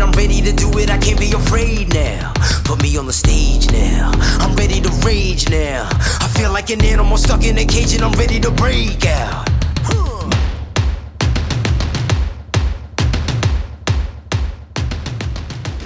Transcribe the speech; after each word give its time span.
it, 0.00 0.02
I'm 0.02 0.12
ready 0.12 0.40
to 0.40 0.52
do 0.52 0.70
it, 0.78 0.90
I 0.90 0.98
can't 0.98 1.18
be 1.18 1.32
afraid 1.32 1.92
now. 1.92 2.32
Put 2.64 2.82
me 2.82 2.96
on 2.96 3.06
the 3.06 3.12
stage 3.12 3.70
now, 3.70 4.10
I'm 4.40 4.56
ready 4.56 4.80
to 4.80 4.90
rage 5.04 5.48
now. 5.48 5.88
I 5.92 6.28
feel 6.36 6.52
like 6.52 6.70
an 6.70 6.84
animal 6.84 7.16
stuck 7.16 7.44
in 7.44 7.58
a 7.58 7.64
cage 7.64 7.94
and 7.94 8.02
I'm 8.02 8.12
ready 8.12 8.40
to 8.40 8.50
break 8.50 9.06
out. 9.06 9.50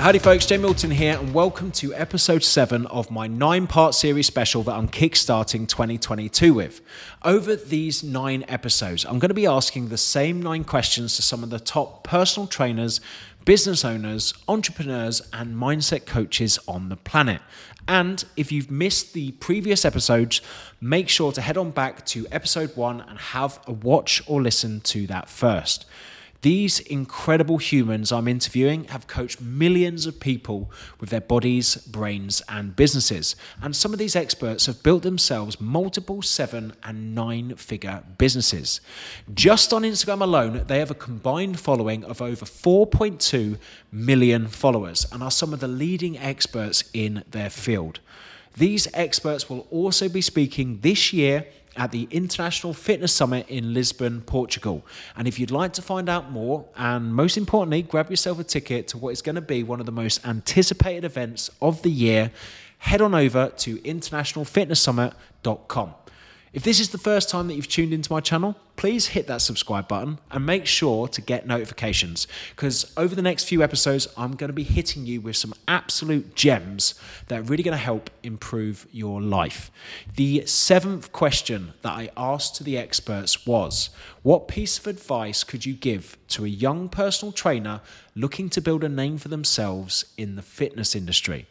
Howdy, 0.05 0.19
folks. 0.19 0.45
Jamie 0.45 0.65
Alderton 0.65 0.91
here, 0.91 1.19
and 1.19 1.33
welcome 1.33 1.73
to 1.73 1.95
episode 1.95 2.45
seven 2.45 2.85
of 2.89 3.11
my 3.11 3.27
nine 3.27 3.67
part 3.67 3.95
series 3.95 4.27
special 4.27 4.63
that 4.65 4.75
I'm 4.75 4.87
kickstarting 4.87 5.67
2022 5.67 6.53
with. 6.53 6.83
Over 7.23 7.57
these 7.57 8.05
nine 8.05 8.45
episodes, 8.47 9.07
I'm 9.07 9.19
going 9.19 9.31
to 9.31 9.35
be 9.35 9.47
asking 9.47 9.89
the 9.89 9.97
same 9.97 10.43
nine 10.43 10.65
questions 10.65 11.17
to 11.17 11.23
some 11.23 11.43
of 11.43 11.49
the 11.49 11.59
top 11.59 12.05
personal 12.05 12.47
trainers, 12.47 13.01
business 13.45 13.85
owners, 13.85 14.35
entrepreneurs, 14.49 15.23
and 15.33 15.55
mindset 15.55 16.07
coaches 16.07 16.59
on 16.67 16.89
the 16.89 16.97
planet. 16.97 17.41
And 17.87 18.25
if 18.37 18.51
you've 18.51 18.71
missed 18.71 19.13
the 19.13 19.33
previous 19.33 19.85
episodes, 19.85 20.41
make 20.81 21.09
sure 21.09 21.33
to 21.33 21.41
head 21.41 21.59
on 21.59 21.71
back 21.71 22.07
to 22.07 22.27
episode 22.33 22.75
one 22.77 23.03
and 23.03 23.19
have 23.19 23.61
a 23.67 23.73
watch 23.73 24.23
or 24.27 24.41
listen 24.41 24.81
to 24.83 25.07
that 25.09 25.29
first. 25.29 25.85
These 26.45 26.81
incredible 26.81 27.57
humans 27.57 28.13
I'm 28.13 28.29
interviewing 28.29 28.85
have 28.89 29.07
coached 29.07 29.41
millions 29.41 30.05
of 30.05 30.21
people 30.21 30.71
with 31.01 31.09
their 31.09 31.23
bodies, 31.23 31.77
brains, 31.77 32.43
and 32.51 32.77
businesses. 32.77 33.35
And 33.63 33.75
some 33.75 33.95
of 33.95 33.99
these 33.99 34.15
experts 34.15 34.67
have 34.67 34.83
built 34.83 35.05
themselves 35.05 35.59
multiple 35.59 36.21
seven 36.21 36.75
and 36.83 37.15
nine 37.15 37.57
figure 37.57 38.03
businesses. 38.19 38.83
Just 39.33 39.73
on 39.73 39.85
Instagram 39.85 40.21
alone, 40.21 40.65
they 40.67 40.81
have 40.81 40.91
a 40.91 40.95
combined 40.95 41.59
following 41.59 42.05
of 42.05 42.21
over 42.21 42.45
4.2 42.45 43.57
million 43.91 44.47
followers 44.49 45.07
and 45.11 45.23
are 45.23 45.31
some 45.31 45.55
of 45.55 45.61
the 45.61 45.67
leading 45.67 46.19
experts 46.19 46.85
in 46.93 47.25
their 47.31 47.49
field. 47.49 48.01
These 48.55 48.87
experts 48.93 49.49
will 49.49 49.67
also 49.71 50.11
be 50.11 50.21
speaking 50.21 50.81
this 50.83 51.11
year 51.11 51.47
at 51.77 51.91
the 51.91 52.09
International 52.11 52.73
Fitness 52.73 53.13
Summit 53.13 53.47
in 53.49 53.75
Lisbon, 53.75 54.23
Portugal. 54.23 54.87
And 55.17 55.29
if 55.29 55.39
you'd 55.39 55.51
like 55.51 55.73
to 55.75 55.83
find 55.83 56.09
out 56.09 56.31
more, 56.31 56.65
and 56.77 57.15
most 57.15 57.37
importantly, 57.37 57.83
grab 57.83 58.11
yourself 58.11 58.39
a 58.39 58.45
ticket 58.45 58.89
to 58.89 58.99
what 58.99 59.11
is 59.11 59.23
going 59.23 59.35
to 59.35 59.41
be 59.41 59.63
one 59.63 59.81
of 59.81 59.87
the 59.87 59.93
most 59.93 60.27
anticipated 60.27 61.05
events 61.05 61.51
of 61.61 61.83
the 61.83 61.91
year, 61.91 62.31
head 62.79 63.01
on 63.01 63.15
over 63.15 63.51
to 63.57 63.79
internationalfitnesssummit.com. 63.79 65.95
If 66.55 66.63
this 66.63 66.79
is 66.79 66.91
the 66.91 66.99
first 66.99 67.31
time 67.31 67.49
that 67.49 67.55
you've 67.55 67.67
tuned 67.67 67.93
into 67.93 68.13
my 68.13 68.21
channel, 68.21 68.55
please 68.77 69.09
hit 69.09 69.27
that 69.27 69.43
subscribe 69.43 69.89
button 69.89 70.21
and 70.31 70.47
make 70.47 70.67
sure 70.67 71.09
to 71.09 71.21
get 71.21 71.49
notifications 71.49 72.29
because 72.51 72.93
over 72.97 73.17
the 73.17 73.23
next 73.23 73.49
few 73.49 73.61
episodes, 73.61 74.07
I'm 74.17 74.37
going 74.37 74.51
to 74.51 74.55
be 74.55 74.63
hitting 74.63 75.05
you 75.05 75.21
with 75.21 75.35
some 75.35 75.53
absolute 75.67 76.37
gems 76.37 76.95
that 77.27 77.41
are 77.41 77.43
really 77.43 77.65
going 77.65 77.77
to 77.77 77.85
help 77.85 78.09
improve 78.23 78.87
your 78.93 79.21
life. 79.21 79.73
The 80.15 80.47
seventh 80.47 81.11
question 81.11 81.73
that 81.83 81.91
I 81.91 82.11
asked 82.17 82.55
to 82.57 82.63
the 82.63 82.79
experts 82.79 83.45
was 83.45 83.91
What 84.23 84.47
piece 84.47 84.79
of 84.79 84.87
advice 84.87 85.43
could 85.43 85.67
you 85.67 85.75
give 85.75 86.17
to 86.29 86.45
a 86.45 86.49
young 86.49 86.89
personal 86.89 87.33
trainer 87.33 87.81
looking 88.15 88.49
to 88.51 88.61
build 88.61 88.85
a 88.85 88.89
name 88.89 89.19
for 89.19 89.27
themselves 89.27 90.05
in 90.17 90.37
the 90.37 90.43
fitness 90.43 90.95
industry? 90.95 91.47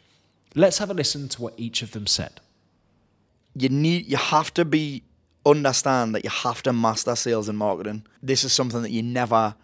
Let's 0.54 0.78
have 0.78 0.88
a 0.88 0.94
listen 0.94 1.28
to 1.28 1.42
what 1.42 1.52
each 1.58 1.82
of 1.82 1.90
them 1.90 2.06
said 2.06 2.40
you 3.54 3.68
need 3.68 4.06
you 4.06 4.16
have 4.16 4.52
to 4.54 4.64
be 4.64 5.02
understand 5.46 6.14
that 6.14 6.24
you 6.24 6.30
have 6.30 6.62
to 6.62 6.72
master 6.72 7.14
sales 7.14 7.48
and 7.48 7.58
marketing. 7.58 8.04
This 8.22 8.44
is 8.44 8.52
something 8.52 8.82
that 8.82 8.90
you 8.90 9.02
never 9.02 9.54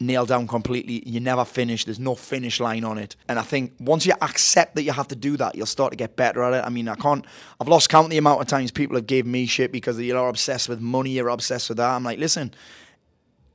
nail 0.00 0.26
down 0.26 0.46
completely. 0.46 1.02
You 1.08 1.20
never 1.20 1.44
finish. 1.44 1.84
There's 1.84 1.98
no 1.98 2.14
finish 2.14 2.60
line 2.60 2.84
on 2.84 2.98
it. 2.98 3.16
And 3.28 3.38
I 3.38 3.42
think 3.42 3.72
once 3.80 4.06
you 4.06 4.14
accept 4.20 4.76
that 4.76 4.82
you 4.82 4.92
have 4.92 5.08
to 5.08 5.16
do 5.16 5.36
that, 5.36 5.54
you'll 5.54 5.66
start 5.66 5.92
to 5.92 5.96
get 5.96 6.16
better 6.16 6.42
at 6.42 6.54
it. 6.54 6.64
I 6.64 6.68
mean, 6.68 6.88
I 6.88 6.94
can't. 6.94 7.24
I've 7.60 7.68
lost 7.68 7.88
count 7.88 8.10
the 8.10 8.18
amount 8.18 8.40
of 8.40 8.46
times 8.46 8.70
people 8.70 8.96
have 8.96 9.06
gave 9.06 9.26
me 9.26 9.46
shit 9.46 9.72
because 9.72 10.00
you're 10.00 10.28
obsessed 10.28 10.68
with 10.68 10.80
money. 10.80 11.10
You're 11.10 11.28
obsessed 11.28 11.68
with 11.68 11.78
that. 11.78 11.90
I'm 11.90 12.04
like, 12.04 12.18
listen, 12.18 12.54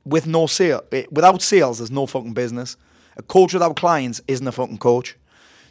with 0.06 0.28
no 0.28 0.48
sale, 0.48 0.84
eh, 0.92 1.06
without 1.12 1.42
sales, 1.42 1.78
there's 1.78 1.92
no 1.92 2.06
fucking 2.06 2.34
business. 2.34 2.76
A 3.16 3.24
coach 3.24 3.54
without 3.54 3.76
clients 3.76 4.22
isn't 4.28 4.48
a 4.48 4.52
fucking 4.52 4.80
coach. 4.80 5.16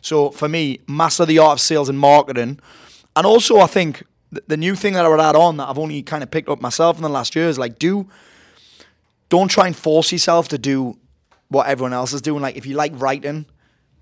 So 0.01 0.31
for 0.31 0.49
me, 0.49 0.81
master 0.89 1.27
the 1.27 1.39
art 1.39 1.55
of 1.55 1.61
sales 1.61 1.89
and 1.89 1.99
marketing. 1.99 2.61
And 3.15 3.27
also, 3.27 3.59
I 3.59 3.67
think 3.67 4.05
the, 4.33 4.57
new 4.57 4.75
thing 4.75 4.95
that 4.95 5.05
I 5.05 5.09
would 5.09 5.21
add 5.21 5.37
on 5.37 5.59
that 5.59 5.69
I've 5.69 5.79
only 5.79 6.03
kind 6.03 6.23
of 6.23 6.31
picked 6.31 6.49
up 6.49 6.61
myself 6.61 6.97
in 6.97 7.03
the 7.03 7.09
last 7.09 7.37
year 7.37 7.49
is 7.49 7.59
like 7.59 7.79
do 7.79 8.09
don't 9.29 9.49
try 9.49 9.67
and 9.67 9.77
force 9.77 10.13
yourself 10.13 10.49
to 10.49 10.59
do 10.59 10.99
what 11.49 11.67
everyone 11.67 11.93
else 11.93 12.13
is 12.13 12.23
doing. 12.23 12.43
Like 12.43 12.57
if 12.57 12.67
you 12.67 12.75
like 12.75 12.93
writing, 12.95 13.47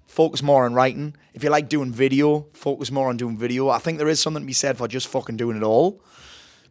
focus 0.07 0.43
more 0.43 0.65
on 0.65 0.75
writing. 0.75 1.15
If 1.35 1.45
you 1.45 1.51
like 1.51 1.69
doing 1.69 1.93
video, 1.93 2.47
focus 2.53 2.91
more 2.91 3.09
on 3.09 3.17
doing 3.17 3.37
video. 3.37 3.69
I 3.69 3.79
think 3.79 3.99
there 3.99 4.09
is 4.09 4.21
something 4.21 4.43
to 4.43 4.47
be 4.47 4.53
said 4.53 4.79
for 4.79 4.89
just 4.89 5.09
fucking 5.09 5.37
doing 5.37 5.57
it 5.57 5.63
all. 5.63 6.03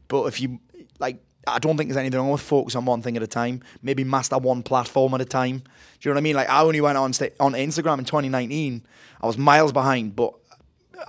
But 0.07 0.25
if 0.25 0.41
you 0.41 0.59
like 0.99 1.21
I 1.47 1.59
don't 1.59 1.77
think 1.77 1.89
there's 1.89 1.97
anything 1.97 2.19
wrong 2.19 2.31
with 2.31 2.41
focus 2.41 2.75
on 2.75 2.85
one 2.85 3.01
thing 3.01 3.17
at 3.17 3.23
a 3.23 3.27
time. 3.27 3.61
Maybe 3.81 4.03
master 4.03 4.37
one 4.37 4.63
platform 4.63 5.13
at 5.13 5.21
a 5.21 5.25
time. 5.25 5.59
Do 5.59 5.63
you 6.01 6.11
know 6.11 6.15
what 6.15 6.17
I 6.17 6.21
mean? 6.21 6.35
Like 6.35 6.49
I 6.49 6.61
only 6.61 6.81
went 6.81 6.97
on 6.97 7.11
on 7.39 7.53
Instagram 7.53 7.99
in 7.99 8.05
2019. 8.05 8.83
I 9.21 9.27
was 9.27 9.37
miles 9.37 9.71
behind, 9.71 10.15
but 10.15 10.33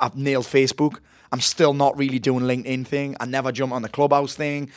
I've 0.01 0.17
nailed 0.17 0.47
Facebook. 0.47 0.99
I'm 1.33 1.41
still 1.41 1.75
not 1.75 1.97
really 1.97 2.19
doing 2.19 2.45
LinkedIn 2.45 2.87
thing. 2.87 3.17
I 3.21 3.27
never 3.27 3.53
jump 3.53 3.73
on 3.73 3.83
the 3.83 3.89
Clubhouse 3.89 4.35
thing. 4.35 4.71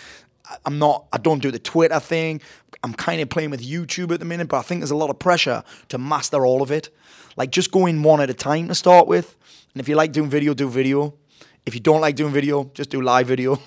I'm 0.66 0.78
not. 0.78 1.06
I 1.12 1.18
don't 1.18 1.42
do 1.42 1.52
the 1.52 1.60
Twitter 1.60 2.00
thing. 2.00 2.42
I'm 2.84 2.94
kind 2.94 3.22
of 3.22 3.30
playing 3.30 3.50
with 3.50 3.66
YouTube 3.66 4.12
at 4.12 4.20
the 4.20 4.26
minute, 4.26 4.50
but 4.50 4.58
I 4.58 4.62
think 4.62 4.82
there's 4.82 4.92
a 4.92 4.96
lot 4.96 5.10
of 5.10 5.18
pressure 5.18 5.64
to 5.90 5.98
master 5.98 6.46
all 6.46 6.62
of 6.62 6.72
it. 6.72 6.90
Like 7.38 7.50
just 7.50 7.72
go 7.72 7.86
in 7.86 8.04
one 8.04 8.22
at 8.22 8.30
a 8.30 8.34
time 8.34 8.68
to 8.68 8.76
start 8.76 9.08
with. 9.08 9.36
And 9.74 9.82
if 9.82 9.88
you 9.88 9.96
like 9.96 10.12
doing 10.12 10.30
video, 10.30 10.54
do 10.54 10.70
video. 10.70 11.14
If 11.66 11.74
you 11.74 11.80
don't 11.80 12.02
like 12.02 12.16
doing 12.16 12.34
video, 12.34 12.70
just 12.74 12.90
do 12.90 13.02
live 13.02 13.28
video. 13.28 13.58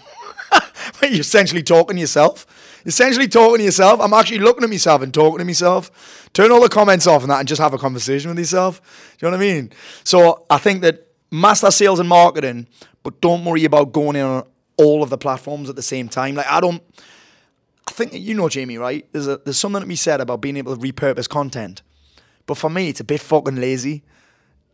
you're 1.03 1.20
essentially 1.20 1.62
talking 1.62 1.97
to 1.97 2.00
yourself. 2.00 2.47
Essentially 2.84 3.26
talking 3.26 3.58
to 3.58 3.64
yourself. 3.64 4.00
I'm 4.00 4.12
actually 4.12 4.38
looking 4.38 4.62
at 4.62 4.70
myself 4.70 5.03
and 5.03 5.12
talking 5.12 5.38
to 5.38 5.44
myself. 5.44 6.28
Turn 6.32 6.53
all 6.53 6.60
the 6.60 6.68
comments 6.68 7.06
off 7.06 7.22
and 7.22 7.30
that 7.30 7.41
and 7.41 7.48
just 7.48 7.60
have 7.60 7.74
a 7.74 7.78
conversation 7.78 8.30
with 8.30 8.38
yourself. 8.38 8.80
Do 9.18 9.26
you 9.26 9.30
know 9.30 9.38
what 9.38 9.44
I 9.44 9.53
mean? 9.53 9.72
So 10.04 10.44
I 10.50 10.58
think 10.58 10.82
that 10.82 11.05
master 11.31 11.70
sales 11.70 11.98
and 11.98 12.09
marketing, 12.09 12.66
but 13.03 13.20
don't 13.20 13.44
worry 13.44 13.64
about 13.64 13.92
going 13.92 14.16
in 14.16 14.22
on 14.22 14.44
all 14.76 15.03
of 15.03 15.10
the 15.10 15.19
platforms 15.19 15.69
at 15.70 15.76
the 15.76 15.82
same 15.82 16.09
time. 16.09 16.34
Like 16.34 16.47
I 16.47 16.60
don't. 16.60 16.82
I 17.88 17.92
think 17.92 18.12
you 18.14 18.34
know 18.34 18.48
Jamie, 18.48 18.78
right? 18.78 19.06
There's 19.12 19.28
a 19.28 19.38
there's 19.38 19.59
something 19.59 19.81
to 19.81 19.86
be 19.86 19.97
said 19.97 20.20
about 20.20 20.41
being 20.41 20.56
able 20.56 20.76
to 20.76 20.81
repurpose 20.81 21.28
content, 21.28 21.82
but 22.47 22.56
for 22.56 22.70
me, 22.70 22.88
it's 22.88 23.00
a 23.00 23.04
bit 23.04 23.20
fucking 23.20 23.56
lazy. 23.56 24.03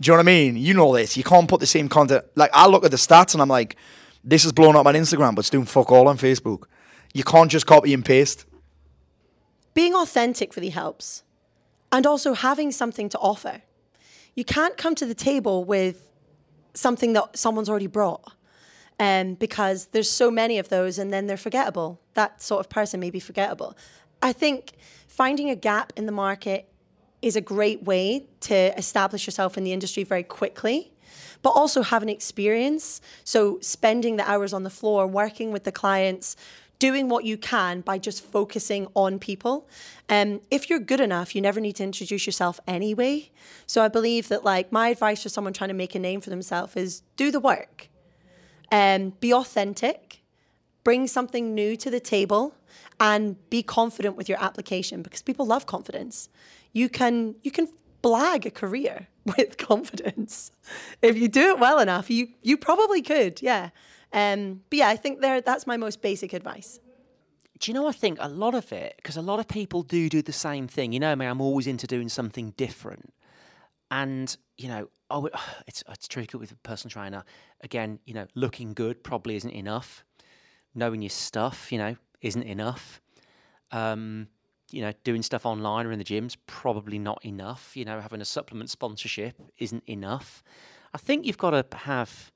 Do 0.01 0.11
you 0.11 0.13
know 0.13 0.17
what 0.19 0.29
I 0.29 0.33
mean? 0.33 0.57
You 0.57 0.75
know 0.75 0.95
this. 0.95 1.17
You 1.17 1.23
can't 1.23 1.49
put 1.49 1.61
the 1.61 1.67
same 1.67 1.89
content. 1.89 2.25
Like 2.35 2.51
I 2.53 2.67
look 2.67 2.85
at 2.85 2.91
the 2.91 2.97
stats 2.97 3.35
and 3.35 3.43
I'm 3.43 3.49
like, 3.49 3.77
this 4.25 4.45
is 4.45 4.53
blowing 4.53 4.77
up 4.77 4.87
on 4.87 4.95
Instagram, 4.95 5.35
but 5.35 5.41
it's 5.41 5.51
doing 5.51 5.67
fuck 5.67 5.93
all 5.93 6.09
on 6.09 6.19
Facebook. 6.19 6.65
You 7.15 7.23
can't 7.23 7.51
just 7.51 7.67
copy 7.67 7.93
and 7.93 8.05
paste. 8.05 8.47
Being 9.75 9.95
authentic 9.95 10.57
really 10.57 10.71
helps, 10.71 11.23
and 11.91 12.07
also 12.07 12.35
having 12.35 12.73
something 12.73 13.09
to 13.11 13.19
offer. 13.19 13.63
You 14.35 14.45
can't 14.45 14.77
come 14.77 14.95
to 14.95 15.07
the 15.07 15.15
table 15.15 15.65
with 15.65 16.09
something 16.75 17.13
that 17.13 17.37
someone's 17.37 17.69
already 17.69 17.87
brought. 17.87 18.33
Um, 19.01 19.35
because 19.35 19.87
there's 19.87 20.11
so 20.11 20.31
many 20.31 20.59
of 20.59 20.69
those 20.69 20.99
and 20.99 21.13
then 21.13 21.27
they're 21.27 21.37
forgettable. 21.37 22.01
That 22.15 22.41
sort 22.41 22.61
of 22.61 22.71
person 22.71 23.01
may 23.01 23.11
be 23.11 23.19
forgettable. 23.19 23.77
I 24.23 24.33
think 24.33 24.73
finding 25.09 25.51
a 25.51 25.57
gap 25.57 25.93
in 25.97 26.07
the 26.07 26.13
market 26.13 26.69
is 27.21 27.35
a 27.35 27.41
great 27.41 27.83
way 27.85 28.27
to 28.41 28.77
establish 28.79 29.27
yourself 29.27 29.57
in 29.57 29.65
the 29.65 29.73
industry 29.73 30.05
very 30.05 30.23
quickly, 30.23 30.93
but 31.41 31.51
also 31.51 31.83
have 31.83 32.03
an 32.03 32.09
experience. 32.09 33.01
So, 33.25 33.59
spending 33.61 34.17
the 34.17 34.29
hours 34.29 34.53
on 34.53 34.63
the 34.63 34.71
floor, 34.71 35.07
working 35.07 35.53
with 35.53 35.65
the 35.65 35.73
clients, 35.73 36.37
doing 36.83 37.09
what 37.09 37.25
you 37.25 37.39
can 37.39 37.81
by 37.81 37.97
just 37.97 38.25
focusing 38.25 38.89
on 38.95 39.17
people. 39.21 39.69
Um, 40.09 40.41
if 40.51 40.69
you're 40.69 40.81
good 40.81 40.99
enough, 41.01 41.33
you 41.33 41.41
never 41.41 41.61
need 41.61 41.77
to 41.77 41.85
introduce 41.85 42.27
yourself 42.27 42.59
anyway. 42.67 43.31
So 43.69 43.85
I 43.85 43.87
believe 43.87 44.27
that 44.31 44.43
like 44.43 44.73
my 44.73 44.89
advice 44.89 45.23
for 45.23 45.29
someone 45.29 45.53
trying 45.53 45.69
to 45.69 45.75
make 45.75 45.95
a 45.95 46.01
name 46.01 46.21
for 46.21 46.31
themselves 46.31 46.75
is 46.75 47.03
do 47.17 47.31
the 47.31 47.39
work, 47.39 47.89
um, 48.73 49.11
be 49.21 49.33
authentic, 49.33 50.23
bring 50.83 51.07
something 51.07 51.55
new 51.55 51.77
to 51.77 51.89
the 51.89 52.01
table, 52.01 52.57
and 52.99 53.37
be 53.49 53.63
confident 53.63 54.17
with 54.17 54.29
your 54.29 54.43
application 54.43 55.03
because 55.03 55.23
people 55.23 55.47
love 55.47 55.67
confidence. 55.67 56.29
You 56.73 56.89
can 56.89 57.37
you 57.45 57.53
can 57.53 57.69
blag 58.03 58.45
a 58.45 58.51
career 58.51 59.07
with 59.37 59.57
confidence 59.57 60.51
if 61.01 61.17
you 61.17 61.29
do 61.29 61.51
it 61.51 61.61
well 61.61 61.79
enough. 61.79 62.11
You 62.11 62.31
you 62.43 62.57
probably 62.57 63.03
could, 63.03 63.41
yeah. 63.41 63.71
Um, 64.13 64.63
but 64.69 64.79
yeah, 64.79 64.89
I 64.89 64.97
think 64.97 65.21
there 65.21 65.41
that's 65.41 65.67
my 65.67 65.77
most 65.77 66.03
basic 66.03 66.33
advice. 66.33 66.81
Do 67.59 67.71
you 67.71 67.75
know? 67.75 67.87
I 67.87 67.93
think 67.93 68.19
a 68.21 68.29
lot 68.29 68.55
of 68.55 68.73
it 68.73 68.95
because 68.97 69.17
a 69.17 69.23
lot 69.23 69.39
of 69.39 69.49
people 69.49 69.83
do 69.83 70.09
do 70.09 70.21
the 70.23 70.33
same 70.33 70.69
thing. 70.69 70.93
You 70.93 71.01
know, 71.01 71.15
me, 71.17 71.27
I'm 71.27 71.41
always 71.41 71.67
into 71.67 71.87
doing 71.87 72.09
something 72.09 72.51
different, 72.57 73.13
and 73.91 74.37
you 74.59 74.69
know, 74.69 74.89
oh, 75.11 75.29
it's 75.67 75.83
it's 75.89 76.09
tricky 76.09 76.37
with 76.37 76.53
a 76.53 76.57
personal 76.57 76.91
trainer. 76.91 77.25
Again, 77.63 78.01
you 78.05 78.15
know, 78.15 78.27
looking 78.35 78.75
good 78.75 79.03
probably 79.03 79.37
isn't 79.37 79.51
enough. 79.51 80.05
Knowing 80.75 81.03
your 81.03 81.11
stuff, 81.11 81.71
you 81.71 81.79
know, 81.79 81.97
isn't 82.23 82.43
enough. 82.45 83.01
Um, 83.71 84.29
you 84.71 84.81
know, 84.81 84.93
doing 85.05 85.23
stuff 85.23 85.45
online 85.45 85.87
or 85.87 85.93
in 85.93 85.99
the 85.99 86.05
gyms 86.05 86.37
probably 86.47 86.99
not 86.99 87.23
enough. 87.25 87.77
You 87.77 87.85
know, 87.85 88.01
having 88.01 88.21
a 88.21 88.25
supplement 88.25 88.71
sponsorship 88.71 89.37
isn't 89.59 89.85
enough. 89.87 90.43
I 90.95 90.99
think 90.99 91.27
you've 91.27 91.39
got 91.39 91.51
to 91.51 91.77
have 91.77 92.33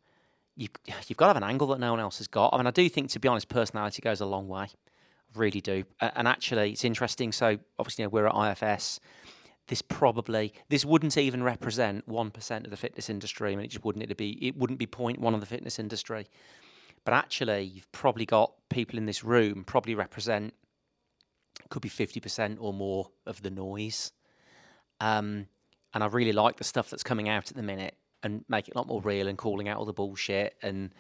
you 0.57 0.69
you've 1.07 1.17
got 1.17 1.27
to 1.27 1.31
have 1.31 1.37
an 1.37 1.45
angle 1.45 1.69
that 1.69 1.81
no 1.81 1.93
one 1.93 2.01
else 2.01 2.19
has 2.19 2.27
got. 2.27 2.53
I 2.53 2.57
mean, 2.57 2.67
I 2.67 2.71
do 2.71 2.89
think, 2.89 3.11
to 3.11 3.21
be 3.21 3.29
honest, 3.29 3.49
personality 3.49 4.03
goes 4.03 4.21
a 4.21 4.27
long 4.27 4.49
way. 4.49 4.65
I 4.65 5.39
really 5.39 5.61
do. 5.61 5.85
And 6.01 6.27
actually, 6.27 6.73
it's 6.73 6.85
interesting. 6.85 7.33
So 7.33 7.59
obviously, 7.79 8.03
you 8.03 8.07
know, 8.07 8.11
we're 8.11 8.27
at 8.27 8.63
IFS. 8.63 9.01
This 9.69 9.83
probably 9.83 10.55
this 10.69 10.85
wouldn't 10.85 11.17
even 11.19 11.43
represent 11.43 12.07
one 12.07 12.31
percent 12.31 12.65
of 12.65 12.71
the 12.71 12.77
fitness 12.77 13.11
industry. 13.11 13.53
I 13.53 13.57
mean, 13.57 13.65
it 13.65 13.71
just 13.71 13.85
wouldn't. 13.85 14.09
It 14.11 14.17
be 14.17 14.31
it 14.47 14.57
wouldn't 14.57 14.79
be 14.79 14.87
point 14.87 15.21
one 15.21 15.35
of 15.35 15.41
the 15.41 15.47
fitness 15.47 15.79
industry. 15.79 16.29
But 17.05 17.15
actually, 17.15 17.63
you've 17.63 17.91
probably 17.93 18.27
got 18.27 18.53
people 18.69 18.99
in 18.99 19.07
this 19.07 19.23
room 19.25 19.65
probably 19.65 19.95
represent 19.95 20.55
could 21.69 21.83
be 21.83 21.89
fifty 21.89 22.21
percent 22.21 22.59
or 22.61 22.73
more 22.73 23.11
of 23.27 23.43
the 23.43 23.51
noise. 23.51 24.13
Um, 25.01 25.49
and 25.93 26.05
I 26.05 26.07
really 26.07 26.33
like 26.33 26.59
the 26.59 26.65
stuff 26.65 26.89
that's 26.89 27.03
coming 27.03 27.29
out 27.29 27.51
at 27.51 27.57
the 27.57 27.63
minute 27.63 27.97
and 28.27 28.45
make 28.49 28.69
it 28.69 28.75
a 28.75 28.79
lot 28.79 28.87
more 28.87 29.01
real 29.01 29.29
and 29.29 29.39
calling 29.39 29.69
out 29.69 29.79
all 29.79 29.87
the 29.87 29.93
bullshit. 29.93 30.57
And, 30.63 30.93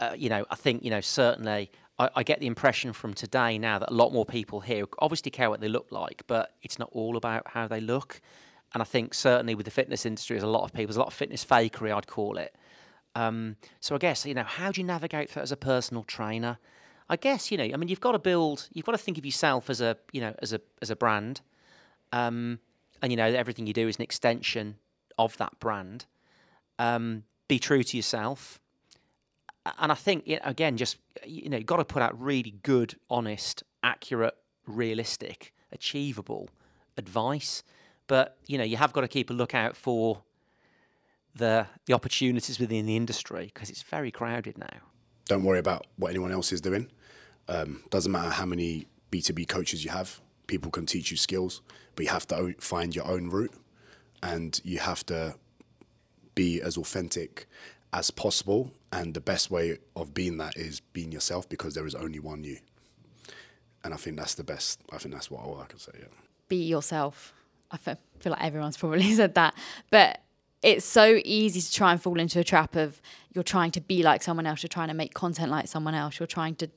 uh, 0.00 0.14
you 0.16 0.28
know, 0.28 0.44
I 0.50 0.56
think, 0.56 0.82
you 0.82 0.90
know, 0.90 1.00
certainly 1.00 1.70
I, 2.00 2.10
I, 2.16 2.22
get 2.22 2.40
the 2.40 2.46
impression 2.46 2.92
from 2.92 3.14
today 3.14 3.58
now 3.58 3.78
that 3.78 3.90
a 3.90 3.94
lot 3.94 4.12
more 4.12 4.24
people 4.24 4.60
here 4.60 4.86
obviously 4.98 5.30
care 5.30 5.50
what 5.50 5.60
they 5.60 5.68
look 5.68 5.88
like, 5.92 6.22
but 6.26 6.54
it's 6.62 6.78
not 6.78 6.88
all 6.92 7.16
about 7.16 7.46
how 7.46 7.68
they 7.68 7.80
look. 7.80 8.20
And 8.72 8.82
I 8.82 8.84
think 8.84 9.14
certainly 9.14 9.54
with 9.54 9.66
the 9.66 9.70
fitness 9.70 10.06
industry, 10.06 10.34
there's 10.34 10.44
a 10.44 10.46
lot 10.46 10.64
of 10.64 10.72
people, 10.72 10.86
there's 10.86 10.96
a 10.96 11.00
lot 11.00 11.08
of 11.08 11.14
fitness 11.14 11.44
fakery, 11.44 11.94
I'd 11.94 12.06
call 12.06 12.38
it. 12.38 12.56
Um, 13.14 13.56
so 13.80 13.94
I 13.94 13.98
guess, 13.98 14.24
you 14.24 14.34
know, 14.34 14.44
how 14.44 14.72
do 14.72 14.80
you 14.80 14.86
navigate 14.86 15.30
that 15.34 15.42
as 15.42 15.52
a 15.52 15.56
personal 15.56 16.04
trainer? 16.04 16.58
I 17.08 17.16
guess, 17.16 17.50
you 17.50 17.58
know, 17.58 17.64
I 17.64 17.76
mean, 17.76 17.88
you've 17.88 18.00
got 18.00 18.12
to 18.12 18.18
build, 18.18 18.68
you've 18.72 18.86
got 18.86 18.92
to 18.92 18.98
think 18.98 19.18
of 19.18 19.26
yourself 19.26 19.68
as 19.68 19.80
a, 19.80 19.96
you 20.12 20.20
know, 20.20 20.34
as 20.40 20.52
a, 20.52 20.60
as 20.80 20.90
a 20.90 20.96
brand. 20.96 21.40
Um, 22.12 22.60
and, 23.02 23.12
you 23.12 23.16
know, 23.16 23.26
everything 23.26 23.66
you 23.66 23.72
do 23.72 23.88
is 23.88 23.96
an 23.96 24.02
extension 24.02 24.76
of 25.18 25.36
that 25.38 25.58
brand 25.58 26.06
um, 26.80 27.24
be 27.46 27.58
true 27.58 27.82
to 27.84 27.96
yourself. 27.96 28.58
And 29.78 29.92
I 29.92 29.94
think, 29.94 30.24
again, 30.42 30.78
just, 30.78 30.96
you 31.26 31.50
know, 31.50 31.58
you've 31.58 31.66
got 31.66 31.76
to 31.76 31.84
put 31.84 32.02
out 32.02 32.18
really 32.18 32.54
good, 32.62 32.96
honest, 33.10 33.62
accurate, 33.82 34.34
realistic, 34.66 35.52
achievable 35.70 36.48
advice. 36.96 37.62
But, 38.06 38.38
you 38.46 38.56
know, 38.56 38.64
you 38.64 38.78
have 38.78 38.94
got 38.94 39.02
to 39.02 39.08
keep 39.08 39.28
a 39.28 39.34
lookout 39.34 39.76
for 39.76 40.22
the, 41.34 41.66
the 41.84 41.92
opportunities 41.92 42.58
within 42.58 42.86
the 42.86 42.96
industry 42.96 43.50
because 43.52 43.68
it's 43.68 43.82
very 43.82 44.10
crowded 44.10 44.56
now. 44.56 44.78
Don't 45.26 45.44
worry 45.44 45.58
about 45.58 45.86
what 45.96 46.08
anyone 46.08 46.32
else 46.32 46.50
is 46.50 46.62
doing. 46.62 46.88
Um, 47.46 47.82
doesn't 47.90 48.10
matter 48.10 48.30
how 48.30 48.46
many 48.46 48.86
B2B 49.12 49.48
coaches 49.48 49.84
you 49.84 49.90
have, 49.90 50.20
people 50.46 50.70
can 50.70 50.86
teach 50.86 51.10
you 51.10 51.18
skills, 51.18 51.60
but 51.94 52.06
you 52.06 52.10
have 52.10 52.26
to 52.28 52.54
find 52.58 52.96
your 52.96 53.06
own 53.06 53.28
route 53.28 53.52
and 54.22 54.60
you 54.64 54.78
have 54.78 55.04
to 55.06 55.34
be 56.40 56.62
as 56.62 56.78
authentic 56.78 57.46
as 57.92 58.10
possible. 58.10 58.70
And 58.90 59.12
the 59.12 59.20
best 59.20 59.50
way 59.50 59.76
of 59.94 60.14
being 60.14 60.38
that 60.38 60.56
is 60.56 60.80
being 60.80 61.12
yourself 61.12 61.46
because 61.48 61.74
there 61.74 61.86
is 61.86 61.94
only 61.94 62.18
one 62.18 62.44
you. 62.44 62.58
And 63.84 63.92
I 63.92 63.98
think 63.98 64.16
that's 64.16 64.34
the 64.34 64.44
best. 64.44 64.80
I 64.90 64.96
think 64.96 65.14
that's 65.14 65.30
what 65.30 65.42
all 65.44 65.60
I 65.60 65.66
can 65.66 65.78
say. 65.78 65.92
Yeah. 65.98 66.06
Be 66.48 66.64
yourself. 66.64 67.34
I 67.70 67.76
feel 67.76 67.96
like 68.24 68.42
everyone's 68.42 68.78
probably 68.78 69.12
said 69.20 69.34
that, 69.34 69.54
but 69.90 70.22
it's 70.62 70.84
so 70.84 71.20
easy 71.24 71.60
to 71.60 71.72
try 71.72 71.92
and 71.92 72.02
fall 72.02 72.18
into 72.18 72.40
a 72.40 72.44
trap 72.44 72.74
of 72.74 73.00
you're 73.32 73.44
trying 73.44 73.70
to 73.72 73.80
be 73.80 74.02
like 74.02 74.22
someone 74.22 74.46
else. 74.46 74.62
You're 74.62 74.68
trying 74.68 74.88
to 74.88 74.94
make 74.94 75.12
content 75.14 75.50
like 75.50 75.68
someone 75.68 75.94
else. 75.94 76.18
You're 76.18 76.26
trying 76.26 76.56
to, 76.56 76.68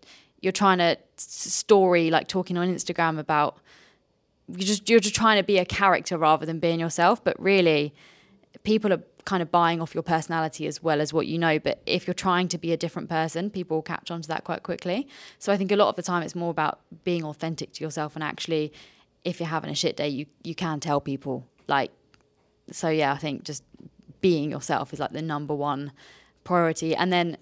you're 0.41 0.51
trying 0.51 0.77
to 0.79 0.97
story 1.17 2.11
like 2.11 2.27
talking 2.27 2.57
on 2.57 2.67
Instagram 2.67 3.17
about. 3.17 3.57
You 4.49 4.65
just 4.65 4.89
you're 4.89 4.99
just 4.99 5.15
trying 5.15 5.37
to 5.37 5.43
be 5.43 5.57
a 5.57 5.65
character 5.65 6.17
rather 6.17 6.45
than 6.45 6.59
being 6.59 6.79
yourself. 6.79 7.23
But 7.23 7.39
really, 7.41 7.93
people 8.63 8.93
are 8.93 9.03
kind 9.25 9.41
of 9.41 9.51
buying 9.51 9.81
off 9.81 9.93
your 9.93 10.03
personality 10.03 10.67
as 10.67 10.81
well 10.81 11.01
as 11.01 11.13
what 11.13 11.27
you 11.27 11.37
know. 11.37 11.59
But 11.59 11.81
if 11.85 12.07
you're 12.07 12.13
trying 12.13 12.47
to 12.49 12.57
be 12.57 12.71
a 12.73 12.77
different 12.77 13.09
person, 13.09 13.49
people 13.49 13.77
will 13.77 13.83
catch 13.83 14.11
on 14.11 14.21
to 14.21 14.27
that 14.29 14.43
quite 14.43 14.63
quickly. 14.63 15.07
So 15.39 15.51
I 15.53 15.57
think 15.57 15.71
a 15.71 15.75
lot 15.75 15.89
of 15.89 15.95
the 15.95 16.03
time 16.03 16.23
it's 16.23 16.35
more 16.35 16.51
about 16.51 16.79
being 17.03 17.23
authentic 17.23 17.73
to 17.73 17.83
yourself 17.83 18.15
and 18.15 18.23
actually 18.23 18.73
if 19.23 19.39
you're 19.39 19.47
having 19.47 19.69
a 19.69 19.75
shit 19.75 19.95
day, 19.95 20.09
you 20.09 20.25
you 20.43 20.55
can 20.55 20.79
tell 20.79 20.99
people. 20.99 21.47
Like 21.67 21.91
so 22.71 22.89
yeah, 22.89 23.13
I 23.13 23.17
think 23.17 23.43
just 23.43 23.63
being 24.21 24.51
yourself 24.51 24.93
is 24.93 24.99
like 24.99 25.11
the 25.11 25.21
number 25.21 25.53
one 25.53 25.91
priority. 26.43 26.95
And 26.95 27.11
then 27.11 27.37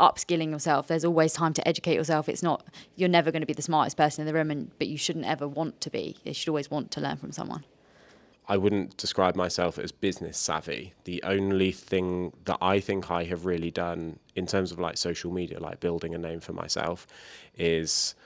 upskilling 0.00 0.50
yourself. 0.50 0.88
There's 0.88 1.04
always 1.04 1.32
time 1.34 1.52
to 1.52 1.68
educate 1.68 1.94
yourself. 1.94 2.28
It's 2.28 2.42
not 2.42 2.66
you're 2.96 3.08
never 3.08 3.30
going 3.30 3.42
to 3.42 3.46
be 3.46 3.52
the 3.52 3.62
smartest 3.62 3.96
person 3.96 4.22
in 4.22 4.26
the 4.26 4.34
room 4.34 4.50
and 4.50 4.70
but 4.78 4.88
you 4.88 4.96
shouldn't 4.96 5.26
ever 5.26 5.46
want 5.46 5.80
to 5.82 5.90
be. 5.90 6.16
You 6.24 6.34
should 6.34 6.48
always 6.48 6.70
want 6.70 6.90
to 6.92 7.00
learn 7.00 7.18
from 7.18 7.32
someone. 7.32 7.64
I 8.50 8.56
wouldn't 8.56 8.96
describe 8.96 9.36
myself 9.36 9.78
as 9.78 9.92
business 9.92 10.36
savvy. 10.36 10.92
The 11.04 11.22
only 11.22 11.70
thing 11.70 12.32
that 12.46 12.58
I 12.60 12.80
think 12.80 13.08
I 13.08 13.22
have 13.22 13.46
really 13.46 13.70
done 13.70 14.18
in 14.34 14.44
terms 14.48 14.72
of 14.72 14.80
like 14.80 14.98
social 14.98 15.30
media, 15.30 15.60
like 15.60 15.78
building 15.78 16.16
a 16.16 16.18
name 16.18 16.40
for 16.40 16.52
myself, 16.52 17.06
is 17.56 18.16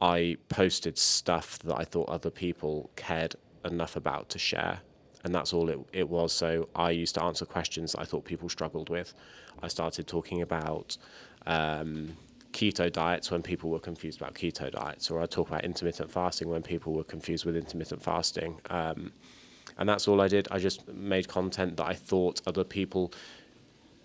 I 0.00 0.36
posted 0.48 0.96
stuff 0.96 1.58
that 1.64 1.74
I 1.76 1.82
thought 1.82 2.08
other 2.08 2.30
people 2.30 2.88
cared 2.94 3.34
enough 3.64 3.96
about 3.96 4.28
to 4.28 4.38
share. 4.38 4.78
And 5.24 5.34
that's 5.34 5.52
all 5.52 5.68
it, 5.68 5.80
it 5.92 6.08
was. 6.08 6.32
So 6.32 6.68
I 6.76 6.92
used 6.92 7.16
to 7.16 7.24
answer 7.24 7.44
questions 7.44 7.96
I 7.96 8.04
thought 8.04 8.24
people 8.24 8.48
struggled 8.48 8.90
with. 8.90 9.12
I 9.60 9.66
started 9.66 10.06
talking 10.06 10.40
about 10.40 10.96
um, 11.46 12.16
keto 12.52 12.92
diets 12.92 13.32
when 13.32 13.42
people 13.42 13.70
were 13.70 13.80
confused 13.80 14.20
about 14.20 14.34
keto 14.34 14.70
diets, 14.70 15.10
or 15.10 15.20
I 15.20 15.26
talk 15.26 15.48
about 15.48 15.64
intermittent 15.64 16.12
fasting 16.12 16.48
when 16.48 16.62
people 16.62 16.92
were 16.92 17.02
confused 17.02 17.44
with 17.44 17.56
intermittent 17.56 18.04
fasting. 18.04 18.60
Um, 18.70 19.12
and 19.78 19.88
that's 19.88 20.06
all 20.06 20.20
I 20.20 20.28
did. 20.28 20.48
I 20.50 20.58
just 20.58 20.86
made 20.88 21.28
content 21.28 21.76
that 21.76 21.86
I 21.86 21.94
thought 21.94 22.40
other 22.46 22.64
people 22.64 23.12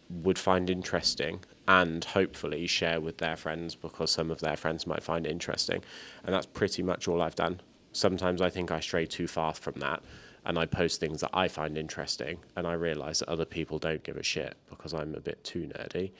would 0.09 0.39
find 0.39 0.69
interesting 0.69 1.41
and 1.67 2.03
hopefully 2.03 2.65
share 2.65 3.00
with 3.00 3.19
their 3.19 3.35
friends 3.35 3.75
because 3.75 4.09
some 4.09 4.31
of 4.31 4.39
their 4.39 4.56
friends 4.56 4.88
might 4.88 5.03
find 5.03 5.27
it 5.27 5.31
interesting. 5.31 5.83
And 6.23 6.33
that's 6.33 6.47
pretty 6.47 6.81
much 6.81 7.07
all 7.07 7.21
I've 7.21 7.35
done. 7.35 7.61
Sometimes 7.91 8.41
I 8.41 8.50
think 8.50 8.71
I 8.71 8.79
stray 8.79 9.06
too 9.06 9.27
far 9.27 9.53
from 9.53 9.75
that 9.75 10.01
and 10.45 10.57
I 10.57 10.65
post 10.65 11.00
things 11.00 11.21
that 11.21 11.29
I 11.33 11.47
find 11.47 11.77
interesting 11.77 12.39
and 12.55 12.65
I 12.65 12.73
realize 12.73 13.19
that 13.19 13.29
other 13.29 13.45
people 13.45 13.77
don't 13.77 14.03
give 14.03 14.17
a 14.17 14.23
shit 14.23 14.55
because 14.69 14.94
I'm 14.94 15.13
a 15.13 15.19
bit 15.19 15.44
too 15.44 15.69
nerdy. 15.75 16.12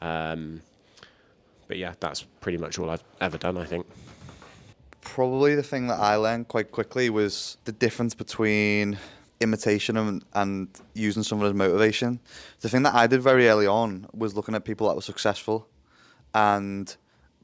Um, 0.00 0.62
but 1.68 1.76
yeah, 1.76 1.94
that's 2.00 2.22
pretty 2.40 2.58
much 2.58 2.78
all 2.78 2.90
I've 2.90 3.04
ever 3.20 3.38
done, 3.38 3.56
I 3.56 3.64
think 3.64 3.86
probably 5.14 5.54
the 5.54 5.62
thing 5.62 5.86
that 5.86 5.98
I 5.98 6.16
learned 6.16 6.48
quite 6.48 6.70
quickly 6.70 7.08
was 7.08 7.56
the 7.64 7.72
difference 7.72 8.14
between 8.14 8.98
imitation 9.40 9.96
and, 9.96 10.24
and 10.34 10.68
using 10.94 11.22
someone 11.22 11.48
as 11.48 11.54
motivation. 11.54 12.20
The 12.60 12.68
thing 12.68 12.82
that 12.82 12.94
I 12.94 13.06
did 13.06 13.22
very 13.22 13.48
early 13.48 13.66
on 13.66 14.06
was 14.12 14.36
looking 14.36 14.54
at 14.54 14.64
people 14.64 14.86
that 14.86 14.94
were 14.94 15.02
successful 15.02 15.66
and 16.34 16.94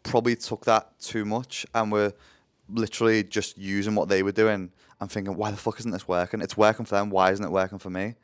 probably 0.02 0.36
took 0.36 0.66
that 0.66 0.98
too 1.00 1.24
much 1.24 1.64
and 1.74 1.90
were 1.90 2.12
literally 2.68 3.24
just 3.24 3.56
using 3.56 3.94
what 3.94 4.08
they 4.08 4.22
were 4.22 4.32
doing 4.32 4.70
and 5.00 5.10
thinking, 5.10 5.34
why 5.34 5.50
the 5.50 5.56
fuck 5.56 5.78
isn't 5.80 5.90
this 5.90 6.06
working? 6.06 6.42
It's 6.42 6.56
working 6.56 6.84
for 6.84 6.96
them. 6.96 7.08
Why 7.08 7.32
isn't 7.32 7.44
it 7.44 7.50
working 7.50 7.78
for 7.78 7.90
me? 7.90 8.14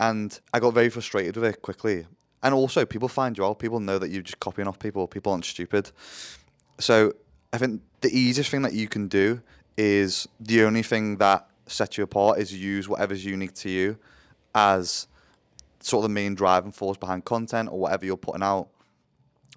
And 0.00 0.38
I 0.52 0.58
got 0.58 0.74
very 0.74 0.90
frustrated 0.90 1.36
with 1.36 1.44
it 1.44 1.62
quickly. 1.62 2.06
And 2.42 2.52
also, 2.52 2.84
people 2.84 3.08
find 3.08 3.38
you 3.38 3.44
out. 3.44 3.58
People 3.60 3.80
know 3.80 3.98
that 3.98 4.10
you're 4.10 4.22
just 4.22 4.40
copying 4.40 4.66
off 4.66 4.78
people. 4.78 5.06
People 5.06 5.30
aren't 5.32 5.44
stupid. 5.44 5.92
So 6.78 7.12
I 7.52 7.58
think 7.58 7.82
the 8.00 8.16
easiest 8.16 8.50
thing 8.50 8.62
that 8.62 8.74
you 8.74 8.88
can 8.88 9.08
do 9.08 9.42
is 9.76 10.28
the 10.38 10.62
only 10.64 10.82
thing 10.82 11.16
that 11.16 11.48
sets 11.66 11.98
you 11.98 12.04
apart 12.04 12.38
is 12.38 12.54
use 12.54 12.88
whatever's 12.88 13.24
unique 13.24 13.54
to 13.54 13.70
you 13.70 13.98
as 14.54 15.08
sort 15.80 16.04
of 16.04 16.10
the 16.10 16.14
main 16.14 16.34
driving 16.34 16.72
force 16.72 16.96
behind 16.96 17.24
content 17.24 17.68
or 17.72 17.78
whatever 17.78 18.04
you're 18.04 18.16
putting 18.16 18.42
out 18.42 18.68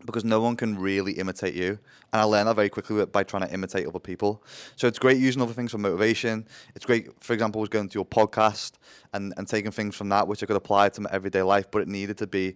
because 0.05 0.25
no 0.25 0.41
one 0.41 0.55
can 0.55 0.77
really 0.77 1.13
imitate 1.13 1.53
you. 1.53 1.79
And 2.11 2.21
I 2.21 2.23
learned 2.23 2.47
that 2.47 2.55
very 2.55 2.69
quickly 2.69 3.05
by 3.05 3.23
trying 3.23 3.47
to 3.47 3.53
imitate 3.53 3.87
other 3.87 3.99
people. 3.99 4.43
So 4.75 4.87
it's 4.87 4.99
great 4.99 5.17
using 5.17 5.41
other 5.41 5.53
things 5.53 5.71
for 5.71 5.77
motivation. 5.77 6.47
It's 6.75 6.85
great, 6.85 7.09
for 7.23 7.33
example, 7.33 7.61
was 7.61 7.69
going 7.69 7.89
to 7.89 7.93
your 7.95 8.05
podcast 8.05 8.73
and, 9.13 9.33
and 9.37 9.47
taking 9.47 9.71
things 9.71 9.95
from 9.95 10.09
that 10.09 10.27
which 10.27 10.43
I 10.43 10.45
could 10.45 10.55
apply 10.55 10.89
to 10.89 11.01
my 11.01 11.09
everyday 11.11 11.41
life, 11.41 11.69
but 11.71 11.83
it 11.83 11.87
needed 11.87 12.17
to 12.17 12.27
be 12.27 12.55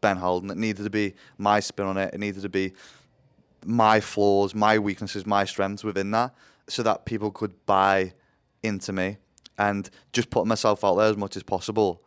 Ben 0.00 0.16
Haldon. 0.16 0.50
It 0.50 0.56
needed 0.56 0.84
to 0.84 0.90
be 0.90 1.14
my 1.36 1.60
spin 1.60 1.86
on 1.86 1.96
it. 1.96 2.14
It 2.14 2.20
needed 2.20 2.42
to 2.42 2.48
be 2.48 2.72
my 3.64 4.00
flaws, 4.00 4.54
my 4.54 4.78
weaknesses, 4.78 5.26
my 5.26 5.44
strengths 5.44 5.84
within 5.84 6.10
that, 6.12 6.34
so 6.68 6.82
that 6.82 7.04
people 7.04 7.30
could 7.30 7.66
buy 7.66 8.12
into 8.62 8.92
me 8.92 9.16
and 9.58 9.90
just 10.12 10.30
put 10.30 10.46
myself 10.46 10.84
out 10.84 10.96
there 10.96 11.10
as 11.10 11.16
much 11.16 11.36
as 11.36 11.42
possible. 11.42 12.02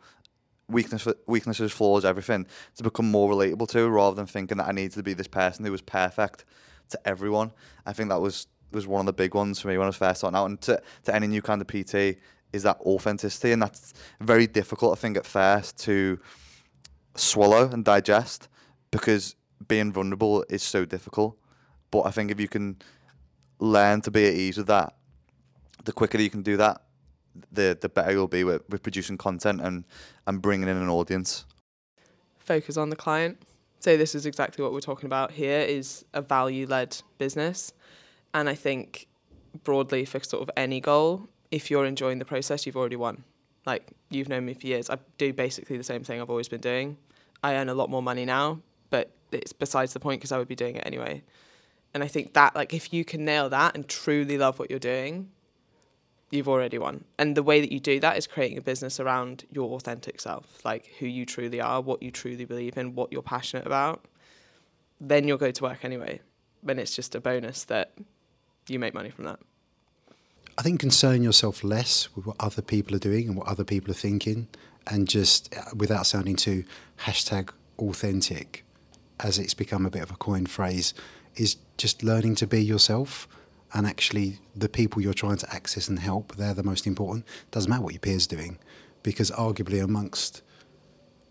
Weakness, 0.68 1.06
weaknesses, 1.26 1.72
flaws, 1.72 2.04
everything 2.04 2.46
to 2.76 2.82
become 2.82 3.10
more 3.10 3.30
relatable 3.30 3.68
to, 3.68 3.88
rather 3.88 4.16
than 4.16 4.26
thinking 4.26 4.58
that 4.58 4.68
I 4.68 4.72
needed 4.72 4.92
to 4.92 5.02
be 5.02 5.12
this 5.12 5.28
person 5.28 5.64
who 5.64 5.72
was 5.72 5.82
perfect 5.82 6.44
to 6.90 7.08
everyone. 7.08 7.52
I 7.84 7.92
think 7.92 8.08
that 8.08 8.20
was 8.20 8.46
was 8.70 8.86
one 8.86 9.00
of 9.00 9.06
the 9.06 9.12
big 9.12 9.34
ones 9.34 9.60
for 9.60 9.68
me 9.68 9.76
when 9.76 9.84
I 9.84 9.88
was 9.88 9.96
first 9.96 10.20
starting 10.20 10.38
out, 10.38 10.46
and 10.46 10.60
to 10.62 10.80
to 11.04 11.14
any 11.14 11.26
new 11.26 11.42
kind 11.42 11.60
of 11.60 11.66
PT 11.66 12.18
is 12.52 12.62
that 12.62 12.78
authenticity, 12.80 13.52
and 13.52 13.62
that's 13.62 13.94
very 14.20 14.46
difficult, 14.46 14.98
I 14.98 15.00
think, 15.00 15.16
at 15.16 15.26
first 15.26 15.78
to 15.80 16.18
swallow 17.14 17.70
and 17.70 17.84
digest 17.84 18.48
because 18.90 19.36
being 19.68 19.92
vulnerable 19.92 20.44
is 20.48 20.62
so 20.62 20.84
difficult. 20.84 21.36
But 21.92 22.06
I 22.06 22.10
think 22.10 22.32
if 22.32 22.40
you 22.40 22.48
can 22.48 22.78
learn 23.60 24.00
to 24.00 24.10
be 24.10 24.26
at 24.26 24.34
ease 24.34 24.58
with 24.58 24.66
that, 24.66 24.94
the 25.84 25.92
quicker 25.92 26.18
you 26.18 26.30
can 26.30 26.42
do 26.42 26.56
that, 26.56 26.82
the 27.52 27.78
the 27.80 27.88
better 27.88 28.10
you'll 28.10 28.26
be 28.26 28.42
with, 28.42 28.68
with 28.68 28.82
producing 28.82 29.16
content 29.16 29.60
and 29.60 29.84
and 30.26 30.42
bringing 30.42 30.68
in 30.68 30.76
an 30.76 30.88
audience. 30.88 31.44
focus 32.38 32.76
on 32.76 32.90
the 32.90 32.96
client. 32.96 33.38
So 33.78 33.96
this 33.96 34.14
is 34.14 34.26
exactly 34.26 34.62
what 34.62 34.72
we're 34.72 34.80
talking 34.80 35.06
about 35.06 35.32
here 35.32 35.60
is 35.60 36.04
a 36.12 36.22
value 36.22 36.66
led 36.66 36.96
business. 37.18 37.72
And 38.34 38.48
I 38.48 38.54
think 38.54 39.06
broadly 39.64 40.04
for 40.04 40.22
sort 40.22 40.42
of 40.42 40.50
any 40.56 40.80
goal, 40.80 41.28
if 41.50 41.70
you're 41.70 41.84
enjoying 41.84 42.18
the 42.18 42.24
process, 42.24 42.64
you've 42.66 42.76
already 42.76 42.96
won. 42.96 43.24
Like 43.66 43.90
you've 44.10 44.28
known 44.28 44.44
me 44.44 44.54
for 44.54 44.66
years. 44.66 44.88
I 44.90 44.98
do 45.18 45.32
basically 45.32 45.76
the 45.76 45.84
same 45.84 46.04
thing 46.04 46.20
I've 46.20 46.30
always 46.30 46.48
been 46.48 46.60
doing. 46.60 46.96
I 47.42 47.54
earn 47.54 47.68
a 47.68 47.74
lot 47.74 47.90
more 47.90 48.02
money 48.02 48.24
now, 48.24 48.60
but 48.90 49.10
it's 49.30 49.52
besides 49.52 49.92
the 49.92 50.00
point 50.00 50.20
because 50.20 50.32
I 50.32 50.38
would 50.38 50.48
be 50.48 50.54
doing 50.54 50.76
it 50.76 50.82
anyway. 50.86 51.22
And 51.94 52.02
I 52.02 52.08
think 52.08 52.32
that 52.34 52.54
like 52.54 52.72
if 52.72 52.92
you 52.92 53.04
can 53.04 53.24
nail 53.24 53.48
that 53.50 53.74
and 53.74 53.86
truly 53.88 54.38
love 54.38 54.58
what 54.58 54.70
you're 54.70 54.78
doing, 54.78 55.30
you've 56.30 56.48
already 56.48 56.78
won. 56.78 57.04
And 57.18 57.36
the 57.36 57.42
way 57.42 57.60
that 57.60 57.70
you 57.70 57.78
do 57.78 58.00
that 58.00 58.16
is 58.16 58.26
creating 58.26 58.58
a 58.58 58.62
business 58.62 58.98
around 58.98 59.44
your 59.50 59.74
authentic 59.74 60.20
self, 60.20 60.64
like 60.64 60.86
who 60.98 61.06
you 61.06 61.26
truly 61.26 61.60
are, 61.60 61.80
what 61.80 62.02
you 62.02 62.10
truly 62.10 62.46
believe 62.46 62.76
in, 62.78 62.94
what 62.94 63.12
you're 63.12 63.22
passionate 63.22 63.66
about. 63.66 64.04
Then 65.00 65.28
you'll 65.28 65.38
go 65.38 65.50
to 65.50 65.62
work 65.62 65.84
anyway. 65.84 66.20
Then 66.62 66.78
it's 66.78 66.96
just 66.96 67.14
a 67.14 67.20
bonus 67.20 67.64
that 67.64 67.92
you 68.68 68.78
make 68.78 68.94
money 68.94 69.10
from 69.10 69.24
that. 69.24 69.40
I 70.56 70.62
think 70.62 70.80
concern 70.80 71.22
yourself 71.22 71.64
less 71.64 72.14
with 72.14 72.26
what 72.26 72.36
other 72.38 72.62
people 72.62 72.94
are 72.94 73.00
doing 73.00 73.26
and 73.28 73.36
what 73.36 73.48
other 73.48 73.64
people 73.64 73.90
are 73.90 73.94
thinking, 73.94 74.48
and 74.86 75.08
just 75.08 75.54
uh, 75.56 75.62
without 75.74 76.06
sounding 76.06 76.36
too 76.36 76.64
hashtag 77.00 77.50
authentic, 77.78 78.64
as 79.20 79.38
it's 79.38 79.54
become 79.54 79.86
a 79.86 79.90
bit 79.90 80.02
of 80.02 80.10
a 80.10 80.16
coin 80.16 80.46
phrase, 80.46 80.94
is 81.36 81.56
just 81.76 82.02
learning 82.02 82.34
to 82.36 82.46
be 82.46 82.62
yourself. 82.62 83.28
And 83.74 83.86
actually, 83.86 84.38
the 84.54 84.68
people 84.68 85.00
you're 85.00 85.14
trying 85.14 85.38
to 85.38 85.54
access 85.54 85.88
and 85.88 85.98
help, 85.98 86.36
they're 86.36 86.54
the 86.54 86.62
most 86.62 86.86
important. 86.86 87.26
Doesn't 87.50 87.70
matter 87.70 87.82
what 87.82 87.94
your 87.94 88.00
peers 88.00 88.26
are 88.26 88.36
doing, 88.36 88.58
because 89.02 89.30
arguably 89.30 89.82
amongst 89.82 90.42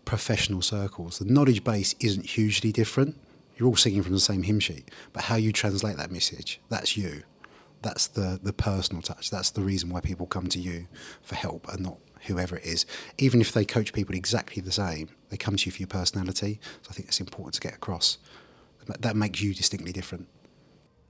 professional 0.04 0.60
circles, 0.62 1.18
the 1.18 1.32
knowledge 1.32 1.62
base 1.62 1.94
isn't 2.00 2.26
hugely 2.26 2.72
different. 2.72 3.16
You're 3.56 3.68
all 3.68 3.76
singing 3.76 4.02
from 4.02 4.14
the 4.14 4.20
same 4.20 4.42
hymn 4.42 4.58
sheet, 4.58 4.90
but 5.12 5.24
how 5.24 5.36
you 5.36 5.52
translate 5.52 5.96
that 5.98 6.10
message, 6.10 6.60
that's 6.68 6.96
you. 6.96 7.22
That's 7.82 8.06
the, 8.08 8.40
the 8.42 8.52
personal 8.52 9.02
touch. 9.02 9.30
That's 9.30 9.50
the 9.50 9.62
reason 9.62 9.90
why 9.90 10.00
people 10.00 10.26
come 10.26 10.46
to 10.48 10.58
you 10.58 10.86
for 11.20 11.34
help 11.34 11.68
and 11.68 11.80
not 11.80 11.98
whoever 12.26 12.56
it 12.56 12.64
is. 12.64 12.86
Even 13.18 13.40
if 13.40 13.52
they 13.52 13.64
coach 13.64 13.92
people 13.92 14.14
exactly 14.14 14.62
the 14.62 14.72
same, 14.72 15.10
they 15.30 15.36
come 15.36 15.56
to 15.56 15.66
you 15.66 15.72
for 15.72 15.78
your 15.78 15.88
personality. 15.88 16.60
So 16.82 16.90
I 16.90 16.94
think 16.94 17.08
it's 17.08 17.20
important 17.20 17.54
to 17.54 17.60
get 17.60 17.74
across. 17.74 18.18
That- 18.86 19.16
makes 19.16 19.40
you 19.40 19.54
distinctly 19.54 19.92
different. 19.92 20.28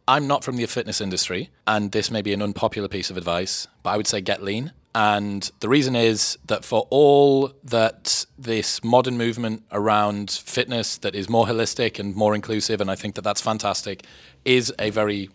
I'm 0.07 0.27
not 0.27 0.43
from 0.43 0.57
the 0.57 0.67
fitness 0.67 1.01
industry, 1.01 1.51
and 1.67 1.93
this 1.93 2.11
may 2.11 2.23
be 2.23 2.33
an 2.33 2.43
unpopular 2.43 2.89
piece 2.89 3.09
of 3.09 3.17
advice, 3.17 3.69
but 3.83 3.91
I 3.91 3.97
would 3.97 4.07
say 4.07 4.21
get 4.21 4.43
lean. 4.43 4.73
And 4.95 5.51
the 5.61 5.69
reason 5.69 5.97
is 5.97 6.37
that 6.45 6.65
for 6.65 6.87
all 6.91 7.53
that 7.65 8.27
this 8.37 8.85
modern 8.85 9.17
movement 9.17 9.63
around 9.71 10.31
fitness 10.31 10.99
that 10.99 11.15
is 11.15 11.31
more 11.31 11.47
holistic 11.47 11.99
and 11.99 12.15
more 12.15 12.35
inclusive, 12.35 12.81
and 12.81 12.91
I 12.91 12.95
think 12.95 13.15
that 13.15 13.23
that's 13.23 13.41
fantastic, 13.41 14.05
is 14.45 14.73
a 14.79 14.91
very 14.91 15.31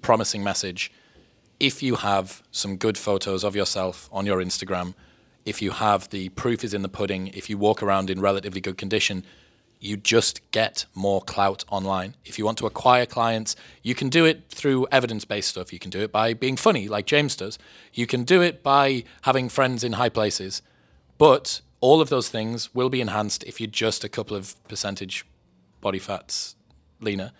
promising 0.00 0.42
message. 0.42 0.90
If 1.60 1.82
you 1.82 1.96
have 1.96 2.42
some 2.50 2.76
good 2.76 2.96
photos 2.96 3.44
of 3.44 3.54
yourself 3.54 4.08
on 4.10 4.26
your 4.26 4.38
Instagram, 4.42 4.94
if 5.44 5.60
you 5.60 5.72
have 5.72 6.08
the 6.08 6.30
proof 6.30 6.64
is 6.64 6.72
in 6.72 6.82
the 6.82 6.88
pudding, 6.88 7.28
if 7.28 7.50
you 7.50 7.58
walk 7.58 7.82
around 7.82 8.08
in 8.08 8.20
relatively 8.20 8.60
good 8.60 8.78
condition, 8.78 9.24
you 9.84 9.96
just 9.96 10.40
get 10.50 10.86
more 10.94 11.20
clout 11.20 11.64
online. 11.68 12.14
If 12.24 12.38
you 12.38 12.44
want 12.44 12.58
to 12.58 12.66
acquire 12.66 13.06
clients, 13.06 13.54
you 13.82 13.94
can 13.94 14.08
do 14.08 14.24
it 14.24 14.44
through 14.48 14.86
evidence 14.90 15.24
based 15.24 15.50
stuff. 15.50 15.72
You 15.72 15.78
can 15.78 15.90
do 15.90 16.00
it 16.00 16.10
by 16.10 16.34
being 16.34 16.56
funny, 16.56 16.88
like 16.88 17.06
James 17.06 17.36
does. 17.36 17.58
You 17.92 18.06
can 18.06 18.24
do 18.24 18.40
it 18.40 18.62
by 18.62 19.04
having 19.22 19.48
friends 19.48 19.84
in 19.84 19.94
high 19.94 20.08
places. 20.08 20.62
But 21.18 21.60
all 21.80 22.00
of 22.00 22.08
those 22.08 22.28
things 22.28 22.74
will 22.74 22.88
be 22.88 23.00
enhanced 23.00 23.44
if 23.44 23.60
you're 23.60 23.68
just 23.68 24.04
a 24.04 24.08
couple 24.08 24.36
of 24.36 24.56
percentage 24.68 25.26
body 25.80 25.98
fats 25.98 26.56
leaner. 27.00 27.32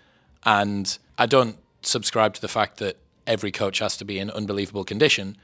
And 0.43 0.97
I 1.17 1.25
don't 1.25 1.57
subscribe 1.81 2.33
to 2.35 2.41
the 2.41 2.47
fact 2.47 2.77
that 2.77 2.97
every 3.25 3.51
coach 3.51 3.79
has 3.79 3.97
to 3.97 4.05
be 4.05 4.19
in 4.19 4.29
unbelievable 4.29 4.83
condition 4.83 5.37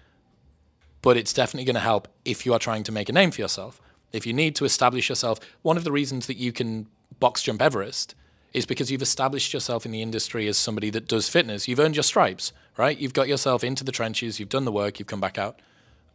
but 1.02 1.18
it's 1.18 1.34
definitely 1.34 1.66
going 1.66 1.76
to 1.76 1.82
help 1.82 2.08
if 2.26 2.46
you 2.46 2.54
are 2.54 2.60
trying 2.60 2.84
to 2.84 2.92
make 2.92 3.10
a 3.10 3.14
name 3.14 3.32
for 3.32 3.42
yourself. 3.42 3.82
If 4.12 4.26
you 4.26 4.34
need 4.34 4.56
to 4.56 4.66
establish 4.66 5.10
yourself, 5.10 5.40
one 5.62 5.78
of 5.78 5.84
the 5.84 5.92
reasons 5.92 6.28
that 6.28 6.38
you 6.38 6.52
can 6.52 6.88
box 7.20 7.42
jump 7.44 7.62
Everest 7.62 8.16
is 8.54 8.66
because 8.66 8.92
you've 8.92 9.02
established 9.02 9.54
yourself 9.54 9.86
in 9.86 9.92
the 9.92 10.02
industry 10.02 10.48
as 10.48 10.58
somebody 10.58 10.90
that 10.90 11.08
does 11.08 11.30
fitness. 11.30 11.68
You've 11.68 11.80
earned 11.80 11.96
your 11.96 12.04
stripes, 12.04 12.52
right? 12.78 12.98
You've 12.98 13.14
got 13.14 13.28
yourself 13.28 13.64
into 13.64 13.84
the 13.84 13.92
trenches, 13.92 14.40
you've 14.40 14.50
done 14.50 14.66
the 14.66 14.72
work, 14.72 15.00
you've 15.00 15.08
come 15.08 15.22
back 15.22 15.38
out. 15.38 15.60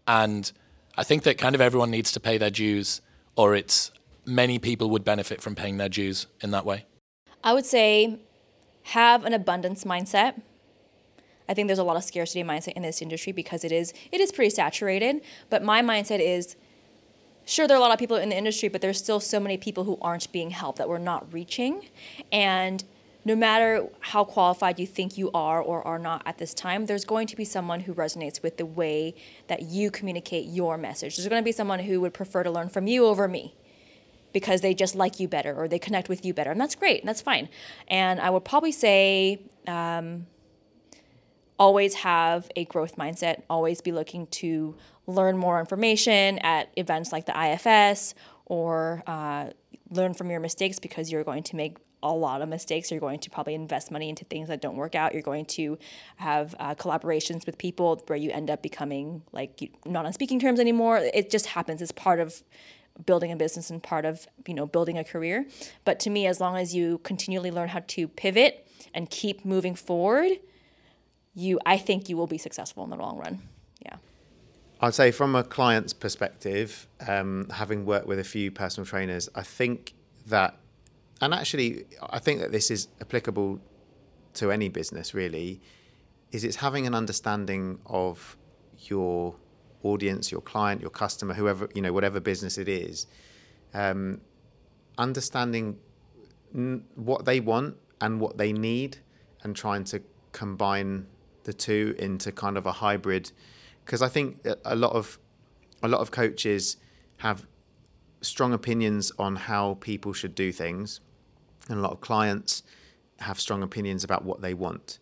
And 0.06 0.50
I 0.96 1.02
think 1.02 1.22
that 1.22 1.38
kind 1.38 1.54
of 1.54 1.60
everyone 1.60 1.90
needs 1.90 2.12
to 2.12 2.20
pay 2.20 2.38
their 2.38 2.50
dues, 2.50 3.00
or 3.36 3.54
it's 3.54 3.90
many 4.26 4.58
people 4.58 4.90
would 4.90 5.04
benefit 5.04 5.40
from 5.40 5.54
paying 5.54 5.78
their 5.78 5.88
dues 5.88 6.26
in 6.42 6.50
that 6.50 6.66
way. 6.66 6.84
I 7.42 7.54
would 7.54 7.66
say 7.66 8.18
have 8.82 9.24
an 9.24 9.32
abundance 9.32 9.84
mindset. 9.84 10.40
I 11.48 11.54
think 11.54 11.68
there's 11.68 11.78
a 11.78 11.84
lot 11.84 11.96
of 11.96 12.04
scarcity 12.04 12.42
mindset 12.42 12.72
in 12.72 12.82
this 12.82 13.00
industry 13.00 13.32
because 13.32 13.64
it 13.64 13.72
is 13.72 13.94
it 14.10 14.20
is 14.20 14.32
pretty 14.32 14.50
saturated. 14.50 15.22
But 15.48 15.62
my 15.62 15.80
mindset 15.80 16.20
is 16.20 16.56
sure 17.46 17.66
there 17.66 17.76
are 17.76 17.80
a 17.80 17.82
lot 17.82 17.92
of 17.92 17.98
people 17.98 18.16
in 18.16 18.28
the 18.28 18.36
industry, 18.36 18.68
but 18.68 18.82
there's 18.82 18.98
still 18.98 19.20
so 19.20 19.40
many 19.40 19.56
people 19.56 19.84
who 19.84 19.96
aren't 20.02 20.30
being 20.32 20.50
helped 20.50 20.76
that 20.78 20.88
we're 20.88 20.98
not 20.98 21.32
reaching. 21.32 21.88
And 22.30 22.84
no 23.24 23.34
matter 23.34 23.88
how 24.00 24.24
qualified 24.24 24.78
you 24.78 24.86
think 24.86 25.16
you 25.16 25.30
are 25.32 25.60
or 25.60 25.86
are 25.86 25.98
not 25.98 26.22
at 26.26 26.38
this 26.38 26.52
time, 26.52 26.86
there's 26.86 27.04
going 27.04 27.26
to 27.28 27.36
be 27.36 27.44
someone 27.44 27.80
who 27.80 27.94
resonates 27.94 28.42
with 28.42 28.56
the 28.56 28.66
way 28.66 29.14
that 29.48 29.62
you 29.62 29.90
communicate 29.90 30.46
your 30.46 30.76
message. 30.76 31.16
There's 31.16 31.28
going 31.28 31.42
to 31.42 31.44
be 31.44 31.52
someone 31.52 31.80
who 31.80 32.00
would 32.02 32.14
prefer 32.14 32.42
to 32.42 32.50
learn 32.50 32.68
from 32.68 32.86
you 32.86 33.06
over 33.06 33.26
me 33.26 33.54
because 34.32 34.60
they 34.60 34.74
just 34.74 34.94
like 34.94 35.18
you 35.18 35.26
better 35.26 35.54
or 35.54 35.66
they 35.66 35.78
connect 35.78 36.08
with 36.08 36.24
you 36.24 36.34
better. 36.34 36.50
And 36.50 36.60
that's 36.60 36.74
great, 36.74 37.00
and 37.00 37.08
that's 37.08 37.22
fine. 37.22 37.48
And 37.88 38.20
I 38.20 38.30
would 38.30 38.44
probably 38.44 38.72
say, 38.72 39.40
um, 39.66 40.26
always 41.58 41.94
have 41.94 42.50
a 42.54 42.64
growth 42.66 42.96
mindset, 42.96 43.42
always 43.48 43.80
be 43.80 43.92
looking 43.92 44.26
to 44.26 44.76
learn 45.06 45.36
more 45.36 45.60
information 45.60 46.38
at 46.40 46.70
events 46.76 47.12
like 47.12 47.26
the 47.26 47.52
IFS 47.52 48.14
or 48.46 49.02
uh, 49.06 49.50
learn 49.90 50.14
from 50.14 50.30
your 50.30 50.40
mistakes 50.40 50.78
because 50.78 51.10
you're 51.10 51.25
going 51.25 51.42
to 51.44 51.56
make 51.56 51.76
a 52.02 52.12
lot 52.12 52.42
of 52.42 52.48
mistakes. 52.48 52.90
You're 52.90 53.00
going 53.00 53.18
to 53.20 53.30
probably 53.30 53.54
invest 53.54 53.90
money 53.90 54.08
into 54.08 54.25
things 54.25 54.48
that 54.48 54.60
don't 54.60 54.76
work 54.76 54.94
out. 54.94 55.12
You're 55.12 55.22
going 55.22 55.46
to 55.46 55.78
have 56.16 56.54
uh, 56.58 56.75
collaborations 56.75 57.46
with 57.46 57.58
people 57.58 58.02
where 58.06 58.18
you 58.18 58.30
end 58.30 58.50
up 58.50 58.62
becoming 58.62 59.22
like 59.32 59.72
not 59.84 60.06
on 60.06 60.12
speaking 60.12 60.38
terms 60.38 60.60
anymore. 60.60 60.98
It 60.98 61.30
just 61.30 61.46
happens. 61.46 61.82
It's 61.82 61.92
part 61.92 62.20
of 62.20 62.42
building 63.04 63.30
a 63.30 63.36
business 63.36 63.68
and 63.68 63.82
part 63.82 64.04
of 64.04 64.26
you 64.46 64.54
know 64.54 64.66
building 64.66 64.98
a 64.98 65.04
career. 65.04 65.46
But 65.84 66.00
to 66.00 66.10
me, 66.10 66.26
as 66.26 66.40
long 66.40 66.56
as 66.56 66.75
you 66.75 66.98
continually 66.98 67.50
learn 67.50 67.68
how 67.68 67.82
to 67.88 68.08
pivot 68.08 68.66
and 68.94 69.10
keep 69.10 69.44
moving 69.44 69.75
forward, 69.75 70.32
you 71.34 71.58
I 71.66 71.76
think 71.78 72.08
you 72.08 72.16
will 72.16 72.26
be 72.26 72.38
successful 72.38 72.84
in 72.84 72.90
the 72.90 72.96
long 72.96 73.18
run. 73.18 73.40
I'd 74.80 74.95
say 74.95 75.11
from 75.11 75.35
a 75.35 75.42
client's 75.42 75.92
perspective, 75.95 76.87
um, 77.06 77.49
having 77.50 77.87
worked 77.87 78.06
with 78.06 78.18
a 78.18 78.25
few 78.25 78.50
personal 78.50 78.87
trainers, 78.87 79.28
I 79.35 79.42
think 79.42 79.95
that, 80.26 80.59
and 81.21 81.33
actually, 81.33 81.87
I 82.02 82.18
think 82.18 82.40
that 82.40 82.52
this 82.52 82.71
is 82.71 82.88
applicable 83.00 83.59
to 84.35 84.52
any 84.52 84.68
business 84.68 85.14
really, 85.14 85.61
is 86.30 86.45
it's 86.45 86.56
having 86.56 86.87
an 86.87 86.95
understanding 86.95 87.78
of 87.87 88.37
your 88.80 89.35
audience, 89.83 90.30
your 90.30 90.42
client, 90.42 90.83
your 90.83 90.90
customer, 90.90 91.33
whoever, 91.33 91.71
you 91.75 91.80
know, 91.80 91.92
whatever 91.92 92.21
business 92.21 92.59
it 92.59 92.68
is, 92.68 93.06
um, 93.73 94.21
understanding 94.99 95.78
n- 96.54 96.85
what 96.97 97.25
they 97.25 97.40
want 97.40 97.76
and 98.02 98.21
what 98.21 98.37
they 98.37 98.52
need 98.52 98.99
and 99.42 99.56
trying 99.56 99.85
to 99.85 100.02
combine 100.33 101.06
the 101.45 101.52
two 101.52 101.95
into 101.99 102.30
kind 102.30 102.59
of 102.59 102.66
a 102.66 102.73
hybrid 102.73 103.33
because 103.86 104.02
I 104.02 104.08
think 104.08 104.44
a 104.64 104.76
lot 104.76 104.92
of 104.92 105.18
a 105.82 105.88
lot 105.88 106.00
of 106.00 106.10
coaches 106.10 106.76
have 107.18 107.46
strong 108.20 108.52
opinions 108.52 109.12
on 109.18 109.36
how 109.36 109.78
people 109.80 110.12
should 110.12 110.34
do 110.34 110.50
things 110.50 111.00
and 111.68 111.78
a 111.78 111.82
lot 111.82 111.92
of 111.92 112.00
clients 112.00 112.64
have 113.20 113.38
strong 113.38 113.62
opinions 113.62 114.04
about 114.04 114.24
what 114.24 114.42
they 114.42 114.52
want. 114.52 114.98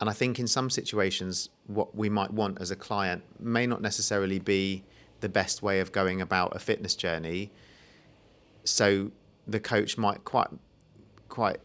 And 0.00 0.08
I 0.08 0.12
think 0.12 0.38
in 0.38 0.46
some 0.46 0.70
situations 0.70 1.50
what 1.66 1.94
we 1.94 2.08
might 2.08 2.32
want 2.32 2.60
as 2.60 2.70
a 2.70 2.76
client 2.76 3.22
may 3.38 3.66
not 3.66 3.82
necessarily 3.82 4.38
be 4.38 4.82
the 5.20 5.28
best 5.28 5.62
way 5.62 5.80
of 5.80 5.92
going 5.92 6.20
about 6.20 6.56
a 6.56 6.58
fitness 6.58 6.94
journey. 6.94 7.50
So 8.64 9.12
the 9.46 9.60
coach 9.60 9.98
might 9.98 10.24
quite 10.24 10.48
quite 11.28 11.58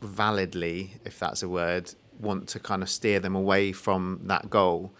validly, 0.00 0.94
if 1.04 1.18
that's 1.18 1.42
a 1.42 1.48
word, 1.48 1.92
want 2.18 2.48
to 2.48 2.60
kind 2.60 2.82
of 2.82 2.88
steer 2.88 3.20
them 3.20 3.34
away 3.34 3.72
from 3.72 4.20
that 4.24 4.48
goal. 4.48 4.92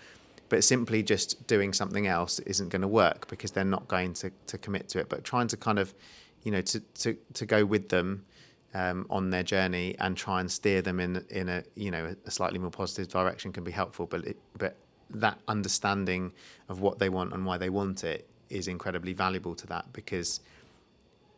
But 0.53 0.65
simply 0.65 1.03
just 1.03 1.47
doing 1.47 1.73
something 1.73 2.07
else 2.07 2.39
isn't 2.41 2.69
going 2.69 2.83
to 2.83 2.89
work 2.89 3.27
because 3.27 3.53
they're 3.53 3.65
not 3.65 3.89
going 3.89 4.13
to, 4.13 4.31
to 4.49 4.59
commit 4.59 4.87
to 4.91 4.99
it. 4.99 5.09
But 5.09 5.25
trying 5.25 5.47
to 5.47 5.57
kind 5.57 5.79
of, 5.79 5.95
you 6.43 6.53
know, 6.53 6.61
to, 6.61 6.81
to, 6.81 7.17
to 7.33 7.47
go 7.47 7.65
with 7.65 7.89
them 7.89 8.27
um, 8.75 9.07
on 9.09 9.31
their 9.31 9.45
journey 9.45 9.97
and 9.99 10.15
try 10.15 10.41
and 10.41 10.53
steer 10.53 10.83
them 10.83 11.01
in 11.01 11.25
in 11.31 11.49
a 11.49 11.65
you 11.75 11.91
know 11.91 12.15
a 12.27 12.31
slightly 12.31 12.59
more 12.59 12.71
positive 12.71 13.09
direction 13.09 13.51
can 13.51 13.65
be 13.65 13.71
helpful. 13.71 14.05
But 14.05 14.27
it, 14.27 14.37
but 14.59 14.77
that 15.09 15.39
understanding 15.49 16.33
of 16.69 16.81
what 16.81 16.99
they 16.99 17.09
want 17.09 17.33
and 17.33 17.47
why 17.47 17.57
they 17.57 17.71
want 17.71 18.05
it 18.05 18.29
is 18.51 18.69
incredibly 18.69 19.15
valuable 19.15 19.55
to 19.55 19.67
that 19.69 19.91
because 19.95 20.41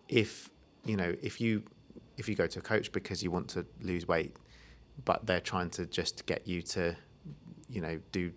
if 0.09 0.50
you 0.85 0.97
know 0.97 1.14
if 1.23 1.40
you 1.40 1.62
if 2.16 2.28
you 2.28 2.35
go 2.35 2.49
to 2.49 2.59
a 2.59 2.62
coach 2.62 2.90
because 2.90 3.23
you 3.23 3.30
want 3.30 3.47
to 3.50 3.64
lose 3.80 4.09
weight 4.09 4.35
but 5.04 5.25
they're 5.25 5.38
trying 5.38 5.71
to 5.71 5.87
just 5.87 6.26
get 6.26 6.49
you 6.49 6.62
to 6.62 6.97
you 7.68 7.80
know 7.80 8.00
do 8.11 8.33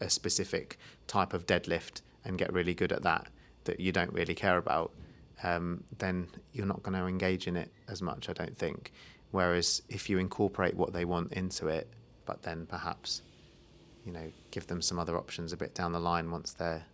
a 0.00 0.10
specific 0.10 0.78
type 1.06 1.32
of 1.32 1.46
deadlift 1.46 2.02
and 2.24 2.38
get 2.38 2.52
really 2.52 2.74
good 2.74 2.92
at 2.92 3.02
that 3.02 3.28
that 3.64 3.80
you 3.80 3.92
don't 3.92 4.12
really 4.12 4.34
care 4.34 4.58
about 4.58 4.92
um, 5.42 5.84
then 5.98 6.26
you're 6.52 6.66
not 6.66 6.82
going 6.82 6.98
to 6.98 7.06
engage 7.06 7.46
in 7.46 7.56
it 7.56 7.70
as 7.88 8.02
much 8.02 8.28
I 8.28 8.32
don't 8.32 8.56
think 8.56 8.92
whereas 9.30 9.82
if 9.88 10.08
you 10.10 10.18
incorporate 10.18 10.74
what 10.74 10.92
they 10.92 11.04
want 11.04 11.32
into 11.32 11.68
it 11.68 11.88
but 12.24 12.42
then 12.42 12.66
perhaps 12.66 13.22
you 14.04 14.12
know 14.12 14.32
give 14.50 14.66
them 14.66 14.82
some 14.82 14.98
other 14.98 15.16
options 15.16 15.52
a 15.52 15.56
bit 15.56 15.74
down 15.74 15.92
the 15.92 16.00
line 16.00 16.30
once 16.30 16.52
they're 16.52 16.84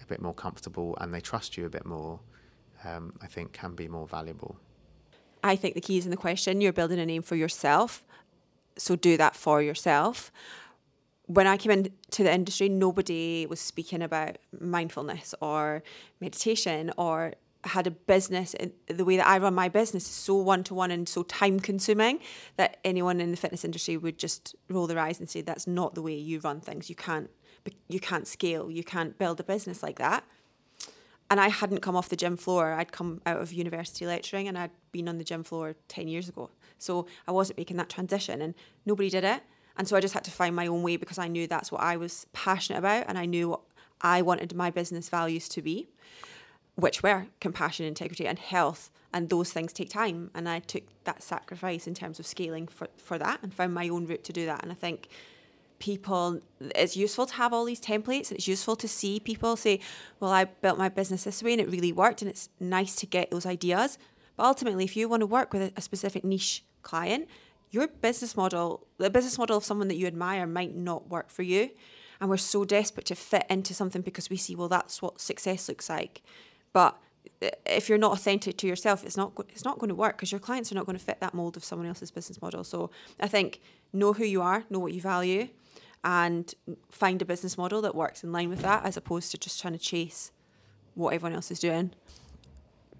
a 0.00 0.06
bit 0.06 0.20
more 0.20 0.34
comfortable 0.34 0.96
and 1.00 1.12
they 1.12 1.20
trust 1.20 1.56
you 1.56 1.66
a 1.66 1.70
bit 1.70 1.86
more 1.86 2.20
um, 2.84 3.12
I 3.22 3.26
think 3.26 3.52
can 3.52 3.74
be 3.74 3.88
more 3.88 4.06
valuable 4.06 4.56
I 5.42 5.56
think 5.56 5.74
the 5.74 5.80
key 5.80 5.98
is 5.98 6.04
in 6.04 6.10
the 6.10 6.16
question 6.16 6.60
you're 6.60 6.72
building 6.72 6.98
a 6.98 7.06
name 7.06 7.22
for 7.22 7.36
yourself. 7.36 8.04
So 8.76 8.96
do 8.96 9.16
that 9.16 9.36
for 9.36 9.60
yourself. 9.60 10.32
When 11.26 11.46
I 11.46 11.56
came 11.56 11.70
into 11.70 12.22
the 12.22 12.32
industry, 12.32 12.68
nobody 12.68 13.46
was 13.46 13.60
speaking 13.60 14.02
about 14.02 14.38
mindfulness 14.58 15.34
or 15.40 15.82
meditation 16.20 16.92
or 16.96 17.34
had 17.64 17.86
a 17.86 17.92
business. 17.92 18.54
The 18.88 19.04
way 19.04 19.16
that 19.16 19.26
I 19.26 19.38
run 19.38 19.54
my 19.54 19.68
business 19.68 20.04
is 20.04 20.10
so 20.10 20.34
one 20.34 20.64
to 20.64 20.74
one 20.74 20.90
and 20.90 21.08
so 21.08 21.22
time 21.22 21.60
consuming 21.60 22.18
that 22.56 22.78
anyone 22.84 23.20
in 23.20 23.30
the 23.30 23.36
fitness 23.36 23.64
industry 23.64 23.96
would 23.96 24.18
just 24.18 24.56
roll 24.68 24.88
their 24.88 24.98
eyes 24.98 25.20
and 25.20 25.30
say, 25.30 25.42
that's 25.42 25.66
not 25.66 25.94
the 25.94 26.02
way 26.02 26.14
you 26.14 26.40
run 26.40 26.60
things. 26.60 26.90
You 26.90 26.96
can't, 26.96 27.30
you 27.88 28.00
can't 28.00 28.26
scale. 28.26 28.70
You 28.70 28.82
can't 28.82 29.16
build 29.16 29.38
a 29.38 29.44
business 29.44 29.82
like 29.82 29.98
that 29.98 30.24
and 31.32 31.40
I 31.40 31.48
hadn't 31.48 31.80
come 31.80 31.96
off 31.96 32.10
the 32.10 32.16
gym 32.16 32.36
floor. 32.36 32.74
I'd 32.74 32.92
come 32.92 33.22
out 33.24 33.40
of 33.40 33.54
university 33.54 34.04
lecturing 34.04 34.48
and 34.48 34.58
I'd 34.58 34.70
been 34.92 35.08
on 35.08 35.16
the 35.16 35.24
gym 35.24 35.42
floor 35.42 35.74
10 35.88 36.06
years 36.06 36.28
ago. 36.28 36.50
So 36.76 37.06
I 37.26 37.32
wasn't 37.32 37.56
making 37.56 37.78
that 37.78 37.88
transition 37.88 38.42
and 38.42 38.54
nobody 38.84 39.08
did 39.08 39.24
it. 39.24 39.42
And 39.76 39.88
so 39.88 39.96
I 39.96 40.00
just 40.00 40.14
had 40.14 40.24
to 40.24 40.30
find 40.30 40.54
my 40.54 40.66
own 40.66 40.82
way 40.82 40.96
because 40.96 41.18
I 41.18 41.28
knew 41.28 41.46
that's 41.46 41.72
what 41.72 41.80
I 41.80 41.96
was 41.96 42.26
passionate 42.32 42.78
about 42.78 43.04
and 43.08 43.18
I 43.18 43.26
knew 43.26 43.50
what 43.50 43.60
I 44.00 44.22
wanted 44.22 44.54
my 44.54 44.70
business 44.70 45.08
values 45.08 45.48
to 45.50 45.62
be, 45.62 45.88
which 46.74 47.02
were 47.02 47.26
compassion, 47.40 47.86
integrity, 47.86 48.26
and 48.26 48.38
health. 48.38 48.90
And 49.14 49.28
those 49.28 49.52
things 49.52 49.72
take 49.72 49.90
time. 49.90 50.30
And 50.34 50.48
I 50.48 50.60
took 50.60 50.84
that 51.04 51.22
sacrifice 51.22 51.86
in 51.86 51.94
terms 51.94 52.18
of 52.18 52.26
scaling 52.26 52.66
for, 52.66 52.88
for 52.96 53.18
that 53.18 53.40
and 53.42 53.52
found 53.52 53.74
my 53.74 53.88
own 53.88 54.06
route 54.06 54.24
to 54.24 54.32
do 54.32 54.46
that. 54.46 54.62
And 54.62 54.72
I 54.72 54.74
think 54.74 55.08
people 55.82 56.40
it's 56.76 56.96
useful 56.96 57.26
to 57.26 57.34
have 57.34 57.52
all 57.52 57.64
these 57.64 57.80
templates 57.80 58.30
it's 58.30 58.46
useful 58.46 58.76
to 58.76 58.86
see 58.86 59.18
people 59.18 59.56
say 59.56 59.80
well 60.20 60.30
i 60.30 60.44
built 60.44 60.78
my 60.78 60.88
business 60.88 61.24
this 61.24 61.42
way 61.42 61.50
and 61.50 61.60
it 61.60 61.68
really 61.68 61.90
worked 61.90 62.22
and 62.22 62.30
it's 62.30 62.48
nice 62.60 62.94
to 62.94 63.04
get 63.04 63.32
those 63.32 63.44
ideas 63.44 63.98
but 64.36 64.44
ultimately 64.44 64.84
if 64.84 64.96
you 64.96 65.08
want 65.08 65.18
to 65.18 65.26
work 65.26 65.52
with 65.52 65.72
a 65.76 65.80
specific 65.80 66.22
niche 66.22 66.62
client 66.82 67.26
your 67.72 67.88
business 67.88 68.36
model 68.36 68.86
the 68.98 69.10
business 69.10 69.36
model 69.36 69.56
of 69.56 69.64
someone 69.64 69.88
that 69.88 69.96
you 69.96 70.06
admire 70.06 70.46
might 70.46 70.74
not 70.76 71.08
work 71.08 71.30
for 71.30 71.42
you. 71.42 71.70
And 72.20 72.30
we're 72.30 72.36
so 72.36 72.64
desperate 72.64 73.06
to 73.06 73.16
fit 73.16 73.44
into 73.50 73.74
something 73.74 74.00
because 74.00 74.30
we 74.30 74.36
see 74.36 74.54
well 74.54 74.68
that's 74.68 75.02
what 75.02 75.20
success 75.20 75.68
looks 75.68 75.90
like. 75.90 76.22
But 76.72 76.96
if 77.66 77.88
you're 77.88 77.98
not 77.98 78.12
authentic 78.12 78.56
to 78.58 78.68
yourself 78.68 79.04
it's 79.04 79.16
not 79.16 79.32
it's 79.48 79.64
not 79.64 79.78
going 79.78 79.88
to 79.88 79.94
work 79.96 80.16
because 80.16 80.30
your 80.30 80.38
clients 80.38 80.70
are 80.70 80.76
not 80.76 80.86
going 80.86 80.98
to 80.98 81.04
fit 81.04 81.20
that 81.20 81.34
mold 81.34 81.56
of 81.56 81.64
someone 81.64 81.88
else's 81.88 82.12
business 82.12 82.40
model. 82.40 82.62
So 82.62 82.90
i 83.18 83.26
think 83.26 83.60
know 83.92 84.12
who 84.12 84.24
you 84.24 84.42
are 84.42 84.64
know 84.70 84.78
what 84.78 84.92
you 84.92 85.00
value 85.00 85.48
and 86.04 86.54
find 86.90 87.22
a 87.22 87.24
business 87.24 87.56
model 87.56 87.80
that 87.82 87.94
works 87.94 88.24
in 88.24 88.32
line 88.32 88.48
with 88.48 88.60
that 88.62 88.84
as 88.84 88.96
opposed 88.96 89.30
to 89.30 89.38
just 89.38 89.60
trying 89.60 89.72
to 89.72 89.78
chase 89.78 90.32
what 90.94 91.14
everyone 91.14 91.34
else 91.34 91.50
is 91.50 91.58
doing. 91.58 91.92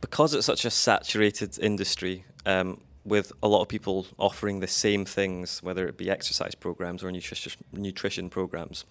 Because 0.01 0.35
it's 0.35 0.47
such 0.47 0.65
a 0.65 0.71
saturated 0.71 1.59
industry, 1.59 2.25
um, 2.47 2.81
with 3.05 3.33
a 3.43 3.49
lot 3.49 3.63
of 3.63 3.69
people 3.69 4.07
offering 4.19 4.61
the 4.61 4.67
same 4.67 5.05
things, 5.05 5.63
whether 5.63 5.87
it 5.89 5.97
be 5.97 6.11
exercise 6.11 6.55
programs 6.55 7.03
or 7.03 7.11
nutrition, 7.11 7.53
nutrition 7.73 8.31
programs, 8.31 8.85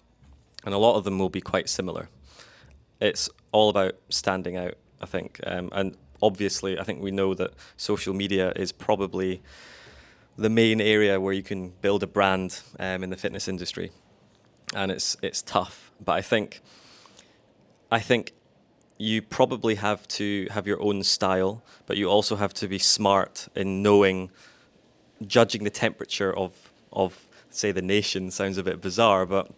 and 0.64 0.74
a 0.74 0.78
lot 0.78 0.96
of 0.96 1.04
them 1.04 1.18
will 1.18 1.30
be 1.30 1.40
quite 1.40 1.68
similar. 1.68 2.08
It's 3.00 3.28
all 3.52 3.68
about 3.68 3.94
standing 4.08 4.56
out, 4.56 4.74
I 5.00 5.06
think. 5.06 5.40
Um, 5.44 5.70
and 5.72 5.96
obviously, 6.22 6.78
I 6.78 6.84
think 6.84 7.02
we 7.02 7.10
know 7.10 7.34
that 7.34 7.52
social 7.76 8.14
media 8.14 8.52
is 8.54 8.70
probably 8.70 9.42
the 10.36 10.50
main 10.50 10.80
area 10.80 11.20
where 11.20 11.32
you 11.32 11.42
can 11.42 11.70
build 11.80 12.02
a 12.02 12.06
brand 12.06 12.60
um, 12.78 13.02
in 13.02 13.10
the 13.10 13.16
fitness 13.16 13.48
industry 13.48 13.90
and 14.74 14.90
it's 14.90 15.16
it's 15.22 15.42
tough. 15.42 15.92
But 16.04 16.12
I 16.12 16.22
think 16.22 16.60
I 17.90 18.00
think 18.00 18.32
you 19.02 19.20
probably 19.20 19.74
have 19.74 20.06
to 20.06 20.46
have 20.52 20.64
your 20.64 20.80
own 20.80 21.02
style, 21.02 21.64
but 21.86 21.96
you 21.96 22.08
also 22.08 22.36
have 22.36 22.54
to 22.54 22.68
be 22.68 22.78
smart 22.78 23.48
in 23.56 23.82
knowing 23.82 24.30
judging 25.26 25.64
the 25.64 25.70
temperature 25.70 26.32
of 26.36 26.52
of 26.92 27.28
say 27.50 27.72
the 27.72 27.82
nation. 27.82 28.30
Sounds 28.30 28.58
a 28.58 28.62
bit 28.62 28.80
bizarre, 28.80 29.26
but 29.26 29.50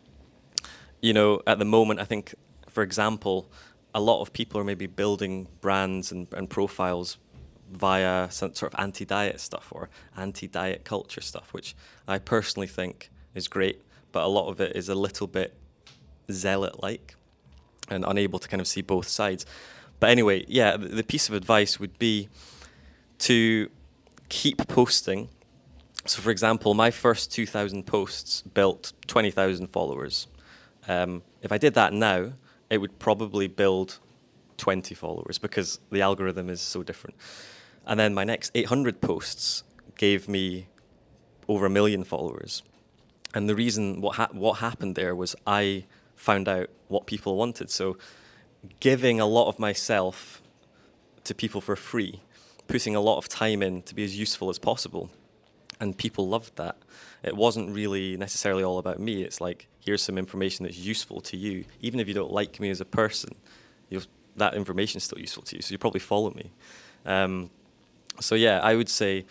you 1.02 1.12
know, 1.12 1.42
at 1.46 1.58
the 1.58 1.66
moment 1.66 2.00
I 2.00 2.04
think 2.04 2.34
for 2.70 2.82
example, 2.82 3.46
a 3.94 4.00
lot 4.00 4.22
of 4.22 4.32
people 4.32 4.58
are 4.60 4.64
maybe 4.64 4.86
building 4.86 5.46
brands 5.60 6.10
and, 6.10 6.26
and 6.32 6.48
profiles 6.48 7.18
via 7.70 8.30
some 8.30 8.54
sort 8.54 8.72
of 8.72 8.80
anti-diet 8.80 9.40
stuff 9.40 9.68
or 9.70 9.90
anti-diet 10.16 10.84
culture 10.84 11.20
stuff, 11.20 11.52
which 11.52 11.76
I 12.08 12.18
personally 12.18 12.66
think 12.66 13.10
is 13.34 13.46
great 13.48 13.82
but 14.14 14.22
a 14.22 14.28
lot 14.28 14.48
of 14.48 14.60
it 14.60 14.76
is 14.76 14.88
a 14.88 14.94
little 14.94 15.26
bit 15.26 15.52
zealot 16.30 16.80
like 16.80 17.16
and 17.88 18.04
unable 18.06 18.38
to 18.38 18.48
kind 18.48 18.60
of 18.60 18.66
see 18.66 18.82
both 18.82 19.08
sides. 19.08 19.44
But 20.00 20.10
anyway, 20.10 20.44
yeah, 20.48 20.76
the, 20.76 21.02
piece 21.02 21.28
of 21.28 21.34
advice 21.34 21.78
would 21.78 21.98
be 21.98 22.28
to 23.20 23.70
keep 24.28 24.66
posting. 24.68 25.28
So, 26.06 26.20
for 26.20 26.30
example, 26.30 26.74
my 26.74 26.90
first 26.90 27.32
2,000 27.32 27.86
posts 27.86 28.42
built 28.42 28.92
20,000 29.06 29.68
followers. 29.68 30.26
Um, 30.88 31.22
if 31.42 31.52
I 31.52 31.58
did 31.58 31.74
that 31.74 31.92
now, 31.92 32.32
it 32.68 32.78
would 32.78 32.98
probably 32.98 33.46
build 33.46 33.98
20 34.58 34.94
followers 34.94 35.38
because 35.38 35.80
the 35.90 36.02
algorithm 36.02 36.50
is 36.50 36.60
so 36.60 36.82
different. 36.82 37.16
And 37.86 37.98
then 37.98 38.14
my 38.14 38.24
next 38.24 38.50
800 38.54 39.00
posts 39.00 39.62
gave 39.96 40.28
me 40.28 40.68
over 41.48 41.66
a 41.66 41.70
million 41.70 42.04
followers. 42.04 42.62
And 43.34 43.48
the 43.48 43.54
reason 43.54 44.00
what 44.00 44.16
ha- 44.16 44.28
what 44.32 44.54
happened 44.54 44.94
there 44.94 45.14
was 45.14 45.34
I 45.46 45.84
found 46.24 46.48
out 46.48 46.70
what 46.88 47.06
people 47.06 47.36
wanted. 47.36 47.70
So 47.70 47.98
giving 48.80 49.20
a 49.20 49.26
lot 49.26 49.48
of 49.48 49.58
myself 49.58 50.40
to 51.24 51.34
people 51.34 51.60
for 51.60 51.76
free, 51.76 52.22
putting 52.66 52.96
a 52.96 53.00
lot 53.00 53.18
of 53.18 53.28
time 53.28 53.62
in 53.62 53.82
to 53.82 53.94
be 53.94 54.04
as 54.04 54.18
useful 54.18 54.48
as 54.48 54.58
possible. 54.58 55.10
And 55.80 55.96
people 55.98 56.26
loved 56.28 56.56
that. 56.56 56.76
It 57.22 57.36
wasn't 57.36 57.74
really 57.74 58.16
necessarily 58.16 58.64
all 58.64 58.78
about 58.78 58.98
me. 58.98 59.22
It's 59.22 59.40
like, 59.40 59.68
here's 59.80 60.02
some 60.02 60.16
information 60.16 60.64
that's 60.64 60.78
useful 60.78 61.20
to 61.22 61.36
you. 61.36 61.64
Even 61.80 62.00
if 62.00 62.08
you 62.08 62.14
don't 62.14 62.32
like 62.32 62.58
me 62.58 62.70
as 62.70 62.80
a 62.80 62.86
person, 62.86 63.34
that 64.36 64.54
information 64.54 64.96
is 64.98 65.04
still 65.04 65.20
useful 65.20 65.42
to 65.44 65.56
you. 65.56 65.62
So 65.62 65.72
you 65.72 65.78
probably 65.78 66.00
follow 66.00 66.30
me. 66.30 66.50
Um, 67.04 67.50
so 68.20 68.34
yeah, 68.34 68.60
I 68.60 68.76
would 68.76 68.88
say 68.88 69.26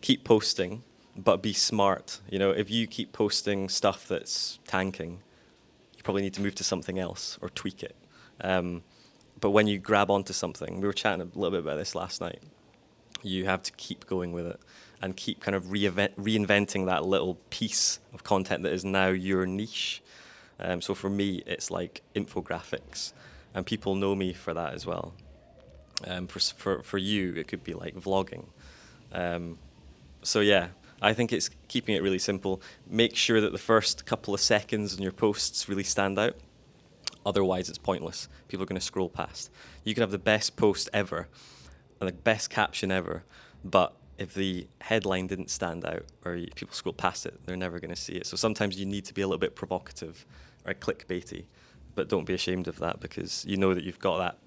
keep 0.00 0.24
posting 0.24 0.82
but 1.16 1.42
be 1.42 1.52
smart. 1.52 2.20
You 2.28 2.38
know, 2.38 2.50
if 2.50 2.70
you 2.70 2.86
keep 2.86 3.12
posting 3.12 3.68
stuff 3.68 4.06
that's 4.06 4.58
tanking, 4.66 5.20
probably 6.06 6.22
need 6.22 6.34
to 6.34 6.40
move 6.40 6.54
to 6.54 6.62
something 6.62 7.00
else 7.00 7.36
or 7.42 7.48
tweak 7.48 7.82
it. 7.82 7.96
Um, 8.40 8.84
but 9.40 9.50
when 9.50 9.66
you 9.66 9.80
grab 9.80 10.08
onto 10.08 10.32
something, 10.32 10.80
we 10.80 10.86
were 10.86 10.92
chatting 10.92 11.20
a 11.20 11.24
little 11.36 11.50
bit 11.50 11.58
about 11.58 11.78
this 11.78 11.96
last 11.96 12.20
night. 12.20 12.40
You 13.24 13.46
have 13.46 13.60
to 13.64 13.72
keep 13.72 14.06
going 14.06 14.30
with 14.30 14.46
it 14.46 14.60
and 15.02 15.16
keep 15.16 15.40
kind 15.40 15.56
of 15.56 15.64
reinventing 15.64 16.86
that 16.86 17.04
little 17.04 17.34
piece 17.50 17.98
of 18.14 18.22
content 18.22 18.62
that 18.62 18.72
is 18.72 18.84
now 18.84 19.08
your 19.08 19.46
niche. 19.46 20.00
Um, 20.60 20.80
so 20.80 20.94
for 20.94 21.10
me, 21.10 21.42
it's 21.44 21.72
like 21.72 22.02
infographics, 22.14 23.12
and 23.52 23.66
people 23.66 23.96
know 23.96 24.14
me 24.14 24.32
for 24.32 24.54
that 24.54 24.74
as 24.74 24.86
well. 24.86 25.12
Um, 26.06 26.28
for 26.28 26.38
for 26.38 26.82
for 26.84 26.98
you, 26.98 27.34
it 27.34 27.48
could 27.48 27.64
be 27.64 27.74
like 27.74 27.96
vlogging. 27.96 28.44
Um, 29.12 29.58
so 30.22 30.38
yeah, 30.38 30.68
I 31.02 31.12
think 31.12 31.32
it's 31.32 31.50
keeping 31.68 31.94
it 31.94 32.02
really 32.02 32.18
simple. 32.18 32.62
Make 32.88 33.16
sure 33.16 33.40
that 33.40 33.52
the 33.52 33.58
first 33.58 34.06
couple 34.06 34.32
of 34.32 34.40
seconds 34.40 34.96
in 34.96 35.02
your 35.02 35.12
posts 35.12 35.68
really 35.68 35.84
stand 35.84 36.18
out. 36.18 36.36
Otherwise, 37.24 37.68
it's 37.68 37.78
pointless. 37.78 38.28
People 38.48 38.62
are 38.62 38.66
going 38.66 38.80
to 38.80 38.84
scroll 38.84 39.08
past. 39.08 39.50
You 39.84 39.94
can 39.94 40.02
have 40.02 40.10
the 40.10 40.18
best 40.18 40.56
post 40.56 40.88
ever 40.92 41.28
and 42.00 42.08
the 42.08 42.12
best 42.12 42.50
caption 42.50 42.90
ever, 42.90 43.24
but 43.64 43.94
if 44.16 44.32
the 44.32 44.66
headline 44.80 45.26
didn't 45.26 45.50
stand 45.50 45.84
out 45.84 46.04
or 46.24 46.38
people 46.54 46.74
scroll 46.74 46.92
past 46.92 47.26
it, 47.26 47.44
they're 47.44 47.56
never 47.56 47.78
going 47.78 47.94
to 47.94 48.00
see 48.00 48.14
it. 48.14 48.26
So 48.26 48.36
sometimes 48.36 48.78
you 48.78 48.86
need 48.86 49.04
to 49.06 49.14
be 49.14 49.22
a 49.22 49.26
little 49.26 49.40
bit 49.40 49.54
provocative 49.54 50.24
or 50.64 50.72
clickbaity, 50.72 51.44
but 51.94 52.08
don't 52.08 52.24
be 52.24 52.32
ashamed 52.32 52.68
of 52.68 52.78
that 52.78 53.00
because 53.00 53.44
you 53.44 53.56
know 53.56 53.74
that 53.74 53.84
you've 53.84 53.98
got 53.98 54.18
that 54.18 54.38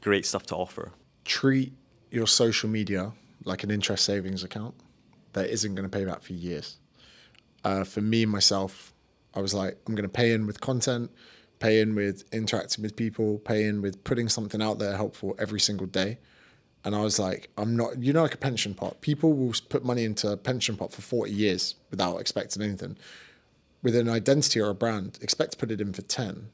great 0.00 0.24
stuff 0.24 0.46
to 0.46 0.56
offer. 0.56 0.92
Treat 1.24 1.72
your 2.10 2.26
social 2.26 2.70
media 2.70 3.12
like 3.44 3.64
an 3.64 3.70
interest 3.70 4.04
savings 4.04 4.42
account 4.42 4.74
that 5.32 5.50
isn't 5.50 5.74
going 5.74 5.88
to 5.88 5.96
pay 5.96 6.04
back 6.04 6.22
for 6.22 6.32
years. 6.32 6.78
Uh, 7.64 7.84
for 7.84 8.00
me 8.00 8.24
myself, 8.24 8.92
I 9.34 9.40
was 9.40 9.54
like, 9.54 9.78
I'm 9.86 9.94
going 9.94 10.08
to 10.08 10.12
pay 10.12 10.32
in 10.32 10.46
with 10.46 10.60
content, 10.60 11.10
pay 11.58 11.80
in 11.80 11.94
with 11.94 12.24
interacting 12.32 12.82
with 12.82 12.96
people, 12.96 13.38
pay 13.38 13.64
in 13.64 13.82
with 13.82 14.02
putting 14.04 14.28
something 14.28 14.62
out 14.62 14.78
there 14.78 14.96
helpful 14.96 15.34
every 15.38 15.60
single 15.60 15.86
day. 15.86 16.18
And 16.84 16.94
I 16.94 17.00
was 17.00 17.18
like, 17.18 17.50
I'm 17.58 17.76
not, 17.76 18.02
you 18.02 18.12
know, 18.12 18.22
like 18.22 18.34
a 18.34 18.38
pension 18.38 18.74
pot. 18.74 19.00
People 19.00 19.32
will 19.32 19.54
put 19.68 19.84
money 19.84 20.04
into 20.04 20.30
a 20.30 20.36
pension 20.36 20.76
pot 20.76 20.92
for 20.92 21.02
40 21.02 21.32
years 21.32 21.74
without 21.90 22.18
expecting 22.18 22.62
anything. 22.62 22.96
With 23.82 23.94
an 23.96 24.08
identity 24.08 24.60
or 24.60 24.70
a 24.70 24.74
brand, 24.74 25.18
expect 25.20 25.52
to 25.52 25.58
put 25.58 25.70
it 25.70 25.80
in 25.80 25.92
for 25.92 26.02
10. 26.02 26.48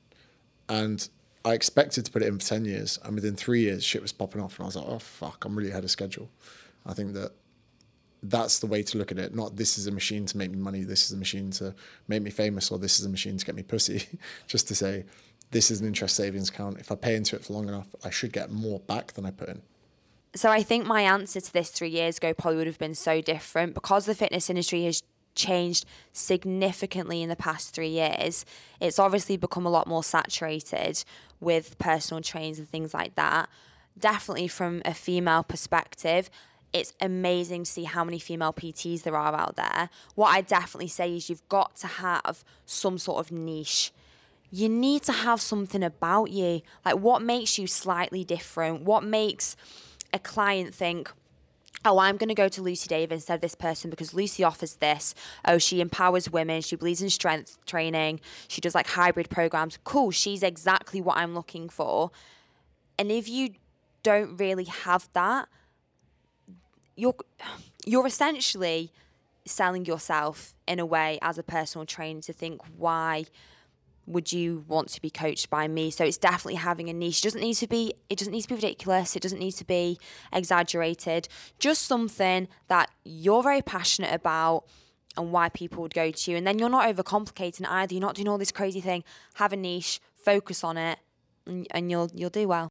And 0.69 1.09
I 1.45 1.53
expected 1.53 2.07
to 2.07 2.11
put 2.11 2.23
it 2.23 2.29
in 2.29 2.39
for 2.39 2.47
10 2.47 2.65
years. 2.65 2.99
And 3.05 3.15
within 3.15 3.37
three 3.37 3.61
years, 3.61 3.85
shit 3.85 4.03
was 4.03 4.13
popping 4.13 4.41
off. 4.41 4.59
And 4.59 4.65
I 4.65 4.67
was 4.67 4.77
like, 4.77 4.87
oh, 4.89 4.99
fuck, 4.99 5.45
I'm 5.45 5.57
really 5.57 5.71
ahead 5.71 5.85
of 5.85 5.91
schedule. 5.91 6.31
I 6.87 6.95
think 6.95 7.13
that 7.15 7.33
that's 8.25 8.59
the 8.59 8.67
way 8.67 8.83
to 8.83 8.99
look 8.99 9.13
at 9.13 9.19
it. 9.19 9.35
Not 9.35 9.57
this 9.57 9.79
is 9.79 9.87
a 9.87 9.93
machine 9.93 10.27
to 10.27 10.37
make 10.37 10.51
me 10.51 10.59
money, 10.59 10.83
this 10.83 11.07
is 11.07 11.13
a 11.13 11.17
machine 11.17 11.51
to 11.53 11.75
make 12.09 12.23
me 12.23 12.31
famous, 12.31 12.71
or 12.71 12.79
this 12.79 12.99
is 12.99 13.07
a 13.07 13.09
machine 13.09 13.37
to 13.37 13.45
get 13.45 13.55
me 13.55 13.63
pussy. 13.63 14.07
Just 14.47 14.67
to 14.69 14.75
say, 14.75 15.05
this 15.51 15.71
is 15.71 15.81
an 15.81 15.87
interest 15.87 16.17
savings 16.17 16.49
account. 16.49 16.79
If 16.79 16.91
I 16.91 16.97
pay 16.97 17.15
into 17.17 17.37
it 17.37 17.45
for 17.45 17.53
long 17.53 17.69
enough, 17.69 17.95
I 18.05 18.11
should 18.11 18.33
get 18.33 18.51
more 18.51 18.81
back 18.81 19.13
than 19.13 19.27
I 19.27 19.31
put 19.31 19.49
in. 19.49 19.63
So 20.35 20.51
I 20.51 20.63
think 20.63 20.85
my 20.85 21.03
answer 21.03 21.41
to 21.41 21.53
this 21.53 21.71
three 21.71 21.91
years 21.91 22.17
ago 22.17 22.35
probably 22.35 22.57
would 22.57 22.67
have 22.67 22.79
been 22.79 22.97
so 22.97 23.21
different 23.21 23.75
because 23.75 24.07
the 24.07 24.15
fitness 24.15 24.51
industry 24.51 24.85
has 24.85 25.03
changed 25.37 25.85
significantly 26.13 27.23
in 27.23 27.29
the 27.29 27.37
past 27.37 27.75
three 27.75 27.89
years. 27.89 28.45
It's 28.81 28.99
obviously 28.99 29.37
become 29.37 29.67
a 29.67 29.71
lot 29.71 29.87
more 29.87 30.03
saturated 30.03 31.05
with 31.41 31.79
personal 31.79 32.23
trains 32.23 32.59
and 32.59 32.69
things 32.69 32.95
like 32.95 33.15
that. 33.15 33.49
Definitely 33.97 34.49
from 34.49 34.83
a 34.85 34.95
female 34.95 35.45
perspective, 35.45 36.31
it's 36.75 36.93
amazing 37.01 37.63
to 37.63 37.71
see 37.71 37.85
how 37.85 38.03
many 38.05 38.19
female 38.19 38.53
PTs 38.53 39.05
there 39.05 39.17
are 39.17 39.35
out 39.35 39.55
there. 39.55 39.89
What 40.17 40.31
I 40.31 40.41
definitely 40.41 40.89
say 40.89 41.15
is 41.17 41.31
you've 41.31 41.49
got 41.49 41.77
to 41.77 41.87
have 41.87 42.45
some 42.67 42.99
sort 42.99 43.25
of 43.25 43.31
niche. 43.31 43.93
You 44.51 44.69
need 44.69 45.05
to 45.05 45.13
have 45.13 45.41
something 45.41 45.85
about 45.85 46.33
you. 46.33 46.63
Like 46.85 46.97
what 46.97 47.23
makes 47.23 47.59
you 47.59 47.69
slightly 47.69 48.25
different? 48.25 48.83
What 48.83 49.05
makes 49.05 49.57
a 50.13 50.19
client 50.19 50.75
think, 50.75 51.13
oh, 51.85 52.01
I'm 52.01 52.17
going 52.17 52.29
to 52.29 52.35
go 52.35 52.49
to 52.49 52.61
Lucy 52.61 52.89
Davis 52.89 53.19
instead 53.19 53.37
of 53.37 53.41
this 53.41 53.55
person 53.55 53.89
because 53.89 54.13
Lucy 54.13 54.43
offers 54.43 54.75
this. 54.77 55.15
Oh, 55.45 55.59
she 55.59 55.81
empowers 55.81 56.29
women. 56.29 56.61
She 56.61 56.75
believes 56.75 57.01
in 57.01 57.11
strength 57.11 57.57
training. 57.67 58.19
She 58.49 58.61
does 58.61 58.75
like 58.75 58.89
hybrid 58.89 59.31
programs. 59.31 59.79
Cool. 59.85 60.11
She's 60.11 60.43
exactly 60.43 61.01
what 61.01 61.19
I'm 61.19 61.37
looking 61.37 61.69
for. 61.69 62.11
And 62.99 63.13
if 63.13 63.29
you 63.29 63.51
don't 64.03 64.37
really 64.39 64.65
have 64.65 65.09
that, 65.13 65.49
you're 66.97 67.15
you're 67.87 68.07
essentially 68.07 68.93
selling 69.47 69.85
yourself 69.85 70.55
in 70.67 70.79
a 70.79 70.87
way 70.87 71.19
as 71.21 71.39
a 71.39 71.43
personal 71.43 71.85
trainer 71.85 72.21
to 72.23 72.33
think 72.33 72.61
why 72.77 73.27
would 74.07 74.33
you 74.33 74.65
want 74.69 74.89
to 74.89 75.01
be 75.01 75.09
coached 75.09 75.49
by 75.49 75.67
me? 75.67 75.91
So 75.91 76.05
it's 76.05 76.19
definitely 76.19 76.57
having 76.57 76.91
a 76.91 76.93
niche. 76.93 77.21
It 77.21 77.25
doesn't 77.25 77.41
need 77.41 77.55
to 77.55 77.67
be 77.67 77.95
it 78.11 78.19
doesn't 78.19 78.33
need 78.33 78.43
to 78.43 78.49
be 78.49 78.55
ridiculous. 78.55 79.17
It 79.17 79.23
doesn't 79.23 79.39
need 79.39 79.53
to 79.53 79.65
be 79.65 79.99
exaggerated. 80.33 81.29
Just 81.59 81.87
something 81.87 82.49
that 82.69 82.91
you're 83.05 83.43
very 83.43 83.63
passionate 83.63 84.13
about 84.13 84.65
and 85.17 85.33
why 85.33 85.49
people 85.49 85.83
would 85.83 85.95
go 85.95 86.11
to 86.11 86.31
you. 86.31 86.37
And 86.37 86.47
then 86.47 86.59
you're 86.59 86.69
not 86.69 86.95
overcomplicating 86.95 87.67
either. 87.69 87.95
You're 87.95 88.01
not 88.01 88.17
doing 88.17 88.29
all 88.29 88.39
this 88.39 88.53
crazy 88.53 88.81
thing. 88.81 89.05
Have 89.35 89.53
a 89.53 89.57
niche 89.57 90.01
focus 90.17 90.65
on 90.65 90.77
it 90.77 90.99
and, 91.47 91.67
and 91.71 91.91
you'll 91.91 92.11
you'll 92.15 92.31
do 92.31 92.49
well. 92.49 92.69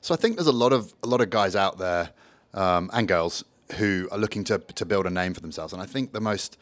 So 0.00 0.14
i 0.14 0.16
think 0.16 0.36
there's 0.36 0.46
a 0.46 0.52
lot 0.52 0.72
of 0.72 0.94
a 1.02 1.06
lot 1.06 1.20
of 1.20 1.30
guys 1.30 1.56
out 1.56 1.78
there 1.78 2.10
um, 2.54 2.90
and 2.92 3.08
girls 3.08 3.44
who 3.76 4.08
are 4.12 4.18
looking 4.18 4.44
to, 4.44 4.58
to 4.58 4.84
build 4.84 5.06
a 5.06 5.10
name 5.10 5.34
for 5.34 5.40
themselves. 5.40 5.72
And 5.72 5.80
I 5.80 5.86
think 5.86 6.12
the 6.12 6.20
most 6.20 6.58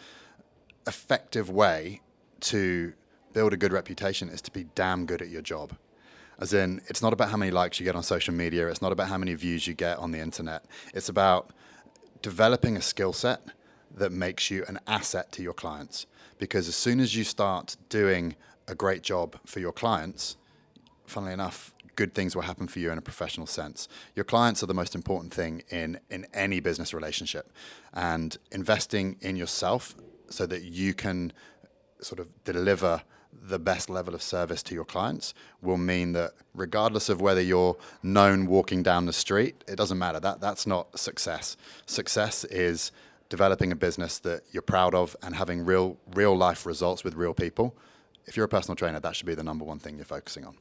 effective 0.87 1.51
way 1.51 2.01
to 2.41 2.93
build 3.33 3.53
a 3.53 3.57
good 3.57 3.73
reputation 3.73 4.29
is 4.29 4.41
to 4.43 4.51
be 4.51 4.65
damn 4.75 5.07
good 5.07 5.23
at 5.23 5.29
your 5.29 5.43
job. 5.43 5.77
As 6.39 6.55
in, 6.55 6.81
it's 6.89 7.03
not 7.03 7.13
about 7.13 7.31
how 7.31 7.37
many 7.37 7.51
likes 7.51 7.79
you 7.79 7.85
get 7.85 7.95
on 7.95 8.03
social 8.03 8.33
media, 8.33 8.69
it's 8.69 8.81
not 8.81 8.93
about 8.93 9.09
how 9.09 9.19
many 9.19 9.35
views 9.35 9.67
you 9.67 9.75
get 9.75 9.99
on 9.99 10.11
the 10.11 10.21
internet. 10.21 10.65
It's 10.95 11.09
about 11.09 11.51
developing 12.23 12.77
a 12.77 12.83
skill 12.83 13.13
set 13.13 13.41
that 13.97 14.13
makes 14.13 14.51
you 14.51 14.65
an 14.69 14.79
asset 14.87 15.33
to 15.33 15.43
your 15.43 15.53
clients. 15.53 16.07
Because 16.39 16.69
as 16.69 16.77
soon 16.77 17.01
as 17.01 17.15
you 17.15 17.25
start 17.25 17.77
doing 17.89 18.37
a 18.67 18.75
great 18.75 19.03
job 19.03 19.37
for 19.45 19.61
your 19.61 19.73
clients, 19.73 20.37
funnily 21.11 21.33
enough, 21.33 21.75
good 21.97 22.15
things 22.15 22.35
will 22.35 22.43
happen 22.43 22.67
for 22.67 22.79
you 22.79 22.91
in 22.91 22.99
a 22.99 23.03
professional 23.03 23.47
sense. 23.47 23.89
Your 24.15 24.25
clients 24.25 24.63
are 24.63 24.67
the 24.67 24.75
most 24.75 24.95
important 24.95 25.35
thing 25.35 25.63
in, 25.69 26.01
in 26.09 26.27
any 26.33 26.61
business 26.61 26.95
relationship. 26.95 27.53
And 27.93 28.39
investing 28.53 29.17
in 29.21 29.37
yourself 29.37 29.95
so 30.31 30.47
that 30.47 30.63
you 30.63 30.95
can 30.95 31.33
sort 32.01 32.21
of 32.21 32.29
deliver 32.45 33.03
the 33.33 33.59
best 33.59 33.91
level 33.91 34.15
of 34.15 34.23
service 34.23 34.63
to 34.63 34.75
your 34.75 34.85
clients 34.85 35.35
will 35.61 35.77
mean 35.77 36.13
that 36.13 36.33
regardless 36.55 37.09
of 37.09 37.21
whether 37.21 37.41
you're 37.41 37.77
known 38.03 38.47
walking 38.47 38.83
down 38.83 39.07
the 39.07 39.13
street, 39.13 39.63
it 39.69 39.77
doesn't 39.77 39.99
matter. 39.99 40.21
That 40.21 40.41
that's 40.41 40.67
not 40.67 40.99
success. 40.99 41.57
Success 41.87 42.45
is 42.45 42.93
developing 43.29 43.73
a 43.73 43.77
business 43.77 44.19
that 44.21 44.43
you're 44.53 44.63
proud 44.63 44.95
of 44.95 45.17
and 45.23 45.35
having 45.37 45.65
real 45.65 45.97
real 46.15 46.37
life 46.37 46.67
results 46.67 47.05
with 47.05 47.15
real 47.15 47.35
people. 47.35 47.77
If 48.27 48.37
you're 48.37 48.47
a 48.47 48.49
personal 48.49 48.77
trainer, 48.77 49.01
that 49.01 49.15
should 49.17 49.27
be 49.27 49.35
the 49.35 49.45
number 49.45 49.65
one 49.65 49.79
thing 49.79 49.97
you're 49.97 50.05
focusing 50.05 50.45
on 50.45 50.57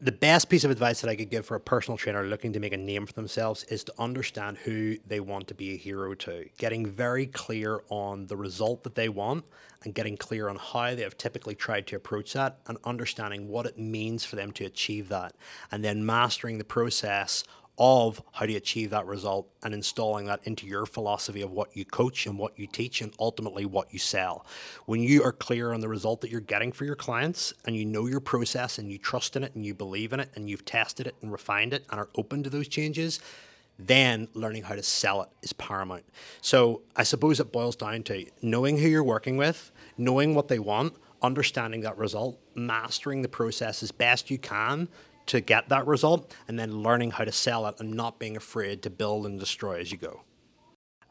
the 0.00 0.12
best 0.12 0.48
piece 0.48 0.64
of 0.64 0.70
advice 0.70 1.00
that 1.00 1.08
I 1.08 1.16
could 1.16 1.30
give 1.30 1.46
for 1.46 1.54
a 1.54 1.60
personal 1.60 1.96
trainer 1.96 2.24
looking 2.24 2.52
to 2.52 2.60
make 2.60 2.72
a 2.72 2.76
name 2.76 3.06
for 3.06 3.12
themselves 3.12 3.64
is 3.64 3.84
to 3.84 3.94
understand 3.98 4.58
who 4.58 4.96
they 5.06 5.20
want 5.20 5.46
to 5.48 5.54
be 5.54 5.72
a 5.72 5.76
hero 5.76 6.14
to. 6.14 6.46
Getting 6.58 6.84
very 6.84 7.26
clear 7.26 7.80
on 7.88 8.26
the 8.26 8.36
result 8.36 8.82
that 8.82 8.96
they 8.96 9.08
want 9.08 9.44
and 9.84 9.94
getting 9.94 10.16
clear 10.16 10.48
on 10.48 10.56
how 10.56 10.94
they 10.94 11.02
have 11.02 11.16
typically 11.16 11.54
tried 11.54 11.86
to 11.86 11.96
approach 11.96 12.32
that 12.32 12.58
and 12.66 12.76
understanding 12.84 13.48
what 13.48 13.66
it 13.66 13.78
means 13.78 14.24
for 14.24 14.36
them 14.36 14.50
to 14.52 14.64
achieve 14.64 15.08
that. 15.10 15.34
And 15.70 15.84
then 15.84 16.04
mastering 16.04 16.58
the 16.58 16.64
process 16.64 17.44
of 17.76 18.22
how 18.32 18.46
to 18.46 18.54
achieve 18.54 18.90
that 18.90 19.06
result 19.06 19.48
and 19.64 19.74
installing 19.74 20.26
that 20.26 20.40
into 20.44 20.66
your 20.66 20.86
philosophy 20.86 21.42
of 21.42 21.50
what 21.50 21.76
you 21.76 21.84
coach 21.84 22.26
and 22.26 22.38
what 22.38 22.56
you 22.58 22.66
teach 22.66 23.00
and 23.00 23.12
ultimately 23.18 23.66
what 23.66 23.92
you 23.92 23.98
sell. 23.98 24.46
When 24.86 25.00
you 25.00 25.24
are 25.24 25.32
clear 25.32 25.72
on 25.72 25.80
the 25.80 25.88
result 25.88 26.20
that 26.20 26.30
you're 26.30 26.40
getting 26.40 26.70
for 26.70 26.84
your 26.84 26.94
clients 26.94 27.52
and 27.66 27.74
you 27.74 27.84
know 27.84 28.06
your 28.06 28.20
process 28.20 28.78
and 28.78 28.92
you 28.92 28.98
trust 28.98 29.34
in 29.34 29.42
it 29.42 29.54
and 29.56 29.66
you 29.66 29.74
believe 29.74 30.12
in 30.12 30.20
it 30.20 30.30
and 30.36 30.48
you've 30.48 30.64
tested 30.64 31.08
it 31.08 31.16
and 31.20 31.32
refined 31.32 31.74
it 31.74 31.84
and 31.90 31.98
are 31.98 32.08
open 32.14 32.44
to 32.44 32.50
those 32.50 32.68
changes, 32.68 33.18
then 33.76 34.28
learning 34.34 34.62
how 34.62 34.76
to 34.76 34.82
sell 34.82 35.22
it 35.22 35.28
is 35.42 35.52
paramount. 35.52 36.04
So 36.42 36.82
I 36.94 37.02
suppose 37.02 37.40
it 37.40 37.50
boils 37.50 37.74
down 37.74 38.04
to 38.04 38.24
knowing 38.40 38.78
who 38.78 38.86
you're 38.86 39.02
working 39.02 39.36
with, 39.36 39.72
knowing 39.98 40.36
what 40.36 40.46
they 40.46 40.60
want, 40.60 40.94
understanding 41.22 41.80
that 41.80 41.98
result, 41.98 42.38
mastering 42.54 43.22
the 43.22 43.28
process 43.28 43.82
as 43.82 43.90
best 43.90 44.30
you 44.30 44.38
can 44.38 44.88
to 45.26 45.40
get 45.40 45.68
that 45.68 45.86
result 45.86 46.34
and 46.48 46.58
then 46.58 46.82
learning 46.82 47.12
how 47.12 47.24
to 47.24 47.32
sell 47.32 47.66
it 47.66 47.80
and 47.80 47.92
not 47.92 48.18
being 48.18 48.36
afraid 48.36 48.82
to 48.82 48.90
build 48.90 49.26
and 49.26 49.40
destroy 49.40 49.80
as 49.80 49.90
you 49.90 49.98
go. 49.98 50.22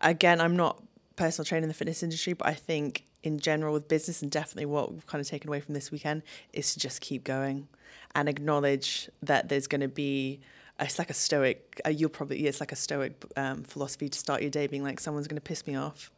Again, 0.01 0.41
I'm 0.41 0.55
not 0.55 0.83
personal 1.15 1.45
trainer 1.45 1.63
in 1.63 1.69
the 1.69 1.73
fitness 1.73 2.03
industry, 2.03 2.33
but 2.33 2.47
I 2.47 2.53
think 2.53 3.05
in 3.23 3.39
general 3.39 3.73
with 3.73 3.87
business 3.87 4.21
and 4.21 4.29
definitely 4.29 4.65
what 4.65 4.91
we've 4.91 5.07
kind 5.07 5.21
of 5.21 5.27
taken 5.27 5.49
away 5.49 5.59
from 5.59 5.73
this 5.73 5.91
weekend 5.91 6.21
is 6.51 6.73
to 6.73 6.79
just 6.79 7.01
keep 7.01 7.23
going 7.23 7.67
and 8.15 8.27
acknowledge 8.27 9.09
that 9.21 9.49
there's 9.49 9.67
going 9.67 9.81
to 9.81 9.87
be 9.87 10.41
it's 10.79 10.99
like 10.99 11.09
a 11.09 11.13
stoic 11.13 11.79
uh, 11.85 11.89
you'll 11.89 12.09
probably 12.09 12.41
yeah, 12.41 12.49
it's 12.49 12.59
like 12.59 12.71
a 12.71 12.75
stoic 12.75 13.23
um, 13.37 13.63
philosophy 13.63 14.09
to 14.09 14.19
start 14.19 14.41
your 14.41 14.49
day 14.49 14.67
being 14.67 14.83
like 14.83 14.99
someone's 14.99 15.27
going 15.27 15.37
to 15.37 15.41
piss 15.41 15.65
me 15.65 15.75
off. 15.75 16.11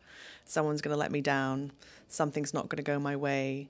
Someone's 0.45 0.81
going 0.81 0.93
to 0.93 0.97
let 0.97 1.11
me 1.11 1.21
down. 1.21 1.71
Something's 2.07 2.53
not 2.53 2.69
going 2.69 2.77
to 2.77 2.83
go 2.83 2.97
my 2.97 3.15
way 3.15 3.69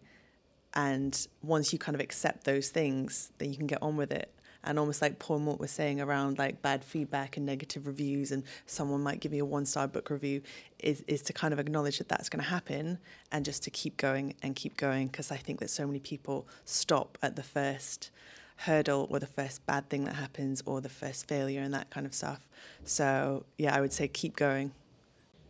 and 0.75 1.27
once 1.41 1.71
you 1.71 1.79
kind 1.79 1.95
of 1.95 2.01
accept 2.01 2.43
those 2.43 2.69
things, 2.69 3.31
then 3.37 3.49
you 3.49 3.57
can 3.57 3.67
get 3.67 3.81
on 3.81 3.95
with 3.95 4.11
it. 4.11 4.31
And 4.63 4.79
almost 4.79 5.01
like 5.01 5.19
Paul 5.19 5.39
Mort 5.39 5.59
was 5.59 5.69
saying 5.69 6.01
around 6.01 6.39
like 6.39 6.61
bad 6.63 6.83
feedback 6.83 7.37
and 7.37 7.45
negative 7.45 7.85
reviews, 7.85 8.31
and 8.31 8.43
someone 8.65 9.03
might 9.03 9.19
give 9.19 9.33
you 9.33 9.43
a 9.43 9.45
one 9.45 9.65
star 9.65 9.87
book 9.87 10.09
review, 10.09 10.41
is, 10.79 11.03
is 11.07 11.21
to 11.23 11.33
kind 11.33 11.53
of 11.53 11.59
acknowledge 11.59 11.99
that 11.99 12.09
that's 12.09 12.29
going 12.29 12.43
to 12.43 12.49
happen 12.49 12.97
and 13.31 13.45
just 13.45 13.63
to 13.63 13.69
keep 13.69 13.95
going 13.97 14.33
and 14.41 14.55
keep 14.55 14.75
going. 14.75 15.07
Because 15.07 15.31
I 15.31 15.37
think 15.37 15.59
that 15.59 15.69
so 15.69 15.85
many 15.85 15.99
people 15.99 16.47
stop 16.65 17.17
at 17.21 17.35
the 17.35 17.43
first 17.43 18.09
hurdle 18.57 19.07
or 19.11 19.19
the 19.19 19.27
first 19.27 19.65
bad 19.67 19.87
thing 19.89 20.05
that 20.05 20.15
happens 20.15 20.63
or 20.65 20.81
the 20.81 20.89
first 20.89 21.27
failure 21.27 21.61
and 21.61 21.73
that 21.73 21.91
kind 21.91 22.07
of 22.07 22.13
stuff. 22.13 22.47
So, 22.85 23.45
yeah, 23.57 23.75
I 23.75 23.81
would 23.81 23.93
say 23.93 24.07
keep 24.07 24.35
going. 24.35 24.71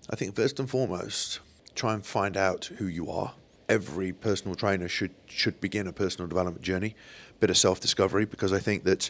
I 0.09 0.17
think 0.17 0.35
first 0.35 0.59
and 0.59 0.69
foremost, 0.69 1.39
try 1.73 1.93
and 1.93 2.05
find 2.05 2.35
out 2.35 2.65
who 2.65 2.85
you 2.85 3.09
are 3.09 3.33
every 3.69 4.11
personal 4.11 4.55
trainer 4.55 4.87
should 4.87 5.11
should 5.27 5.59
begin 5.61 5.87
a 5.87 5.93
personal 5.93 6.27
development 6.27 6.61
journey, 6.61 6.95
bit 7.39 7.49
of 7.49 7.57
self 7.57 7.79
discovery, 7.79 8.25
because 8.25 8.53
I 8.53 8.59
think 8.59 8.83
that 8.83 9.09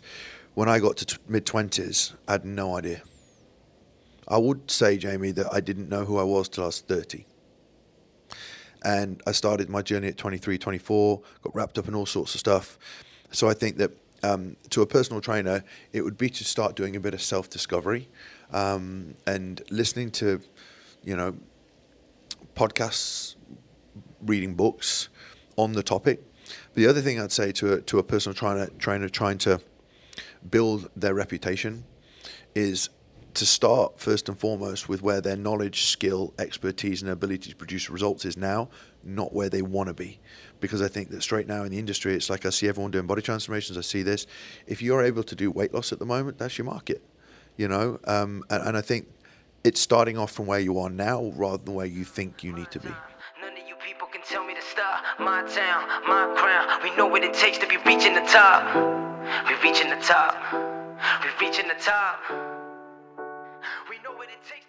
when 0.53 0.69
I 0.69 0.79
got 0.79 0.97
to 0.97 1.05
t- 1.05 1.17
mid 1.27 1.45
twenties, 1.45 2.13
I 2.27 2.33
had 2.33 2.45
no 2.45 2.77
idea. 2.77 3.01
I 4.27 4.37
would 4.37 4.71
say, 4.71 4.97
Jamie, 4.97 5.31
that 5.31 5.53
I 5.53 5.59
didn't 5.59 5.89
know 5.89 6.05
who 6.05 6.17
I 6.17 6.23
was 6.23 6.49
till 6.49 6.63
I 6.63 6.67
was 6.67 6.81
thirty. 6.81 7.25
And 8.83 9.21
I 9.25 9.31
started 9.31 9.67
my 9.67 9.81
journey 9.81 10.09
at 10.09 10.17
23, 10.17 10.59
24, 10.59 11.21
got 11.41 11.55
wrapped 11.55 11.79
up 11.79 11.87
in 11.87 11.95
all 11.95 12.05
sorts 12.05 12.35
of 12.35 12.39
stuff. 12.39 12.77
So 13.31 13.49
I 13.49 13.55
think 13.55 13.77
that 13.77 13.89
um, 14.21 14.55
to 14.69 14.83
a 14.83 14.85
personal 14.85 15.21
trainer, 15.21 15.63
it 15.91 16.03
would 16.03 16.19
be 16.19 16.29
to 16.29 16.43
start 16.43 16.75
doing 16.75 16.95
a 16.95 16.99
bit 16.99 17.13
of 17.13 17.21
self 17.21 17.49
discovery 17.49 18.07
um, 18.51 19.15
and 19.25 19.61
listening 19.69 20.11
to, 20.11 20.39
you 21.03 21.15
know, 21.15 21.35
podcasts, 22.55 23.35
reading 24.25 24.55
books 24.55 25.09
on 25.55 25.73
the 25.73 25.83
topic. 25.83 26.21
The 26.73 26.87
other 26.87 27.01
thing 27.01 27.19
I'd 27.19 27.31
say 27.31 27.51
to 27.53 27.73
a, 27.73 27.81
to 27.81 27.99
a 27.99 28.03
personal 28.03 28.35
trainer, 28.35 28.67
trainer 28.77 29.09
trying 29.09 29.37
to 29.39 29.61
build 30.49 30.89
their 30.95 31.13
reputation 31.13 31.85
is 32.53 32.89
to 33.35 33.45
start 33.45 33.99
first 33.99 34.29
and 34.29 34.39
foremost 34.39 34.87
with 34.87 35.01
where 35.01 35.19
their 35.19 35.35
knowledge, 35.35 35.85
skill, 35.85 36.33
expertise, 36.39 37.01
and 37.01 37.11
ability 37.11 37.49
to 37.49 37.55
produce 37.55 37.89
results 37.89 38.23
is 38.23 38.37
now, 38.37 38.69
not 39.03 39.33
where 39.33 39.49
they 39.49 39.61
want 39.61 39.87
to 39.89 39.93
be. 39.93 40.19
Because 40.61 40.81
I 40.81 40.87
think 40.87 41.09
that 41.09 41.21
straight 41.21 41.47
now 41.47 41.63
in 41.63 41.71
the 41.71 41.77
industry, 41.77 42.15
it's 42.15 42.29
like 42.29 42.45
I 42.45 42.49
see 42.49 42.69
everyone 42.69 42.91
doing 42.91 43.07
body 43.07 43.21
transformations. 43.21 43.77
I 43.77 43.81
see 43.81 44.03
this. 44.03 44.25
If 44.67 44.81
you're 44.81 45.03
able 45.03 45.23
to 45.23 45.35
do 45.35 45.51
weight 45.51 45.73
loss 45.73 45.91
at 45.91 45.99
the 45.99 46.05
moment, 46.05 46.37
that's 46.37 46.57
your 46.57 46.65
market. 46.65 47.03
You 47.57 47.67
know, 47.67 47.99
um, 48.05 48.43
and, 48.49 48.69
and 48.69 48.77
I 48.77 48.81
think 48.81 49.07
it's 49.63 49.81
starting 49.81 50.17
off 50.17 50.31
from 50.31 50.45
where 50.45 50.59
you 50.59 50.79
are 50.79 50.89
now 50.89 51.31
rather 51.35 51.63
than 51.63 51.73
where 51.73 51.85
you 51.85 52.05
think 52.05 52.43
you 52.43 52.53
need 52.53 52.71
to 52.71 52.79
be. 52.79 52.89
My 55.19 55.43
town, 55.43 55.87
my 56.07 56.33
crown. 56.35 56.83
We 56.83 56.95
know 56.97 57.07
what 57.07 57.23
it 57.23 57.33
takes 57.33 57.57
to 57.59 57.67
be 57.67 57.77
reaching 57.85 58.13
the 58.13 58.21
top. 58.21 58.63
We 59.47 59.55
reaching 59.63 59.89
the 59.89 59.95
top. 60.03 60.35
We 61.23 61.29
reaching 61.45 61.67
the 61.67 61.75
top. 61.75 62.19
We 63.89 63.97
know 64.03 64.11
what 64.11 64.27
it 64.27 64.39
takes. 64.49 64.64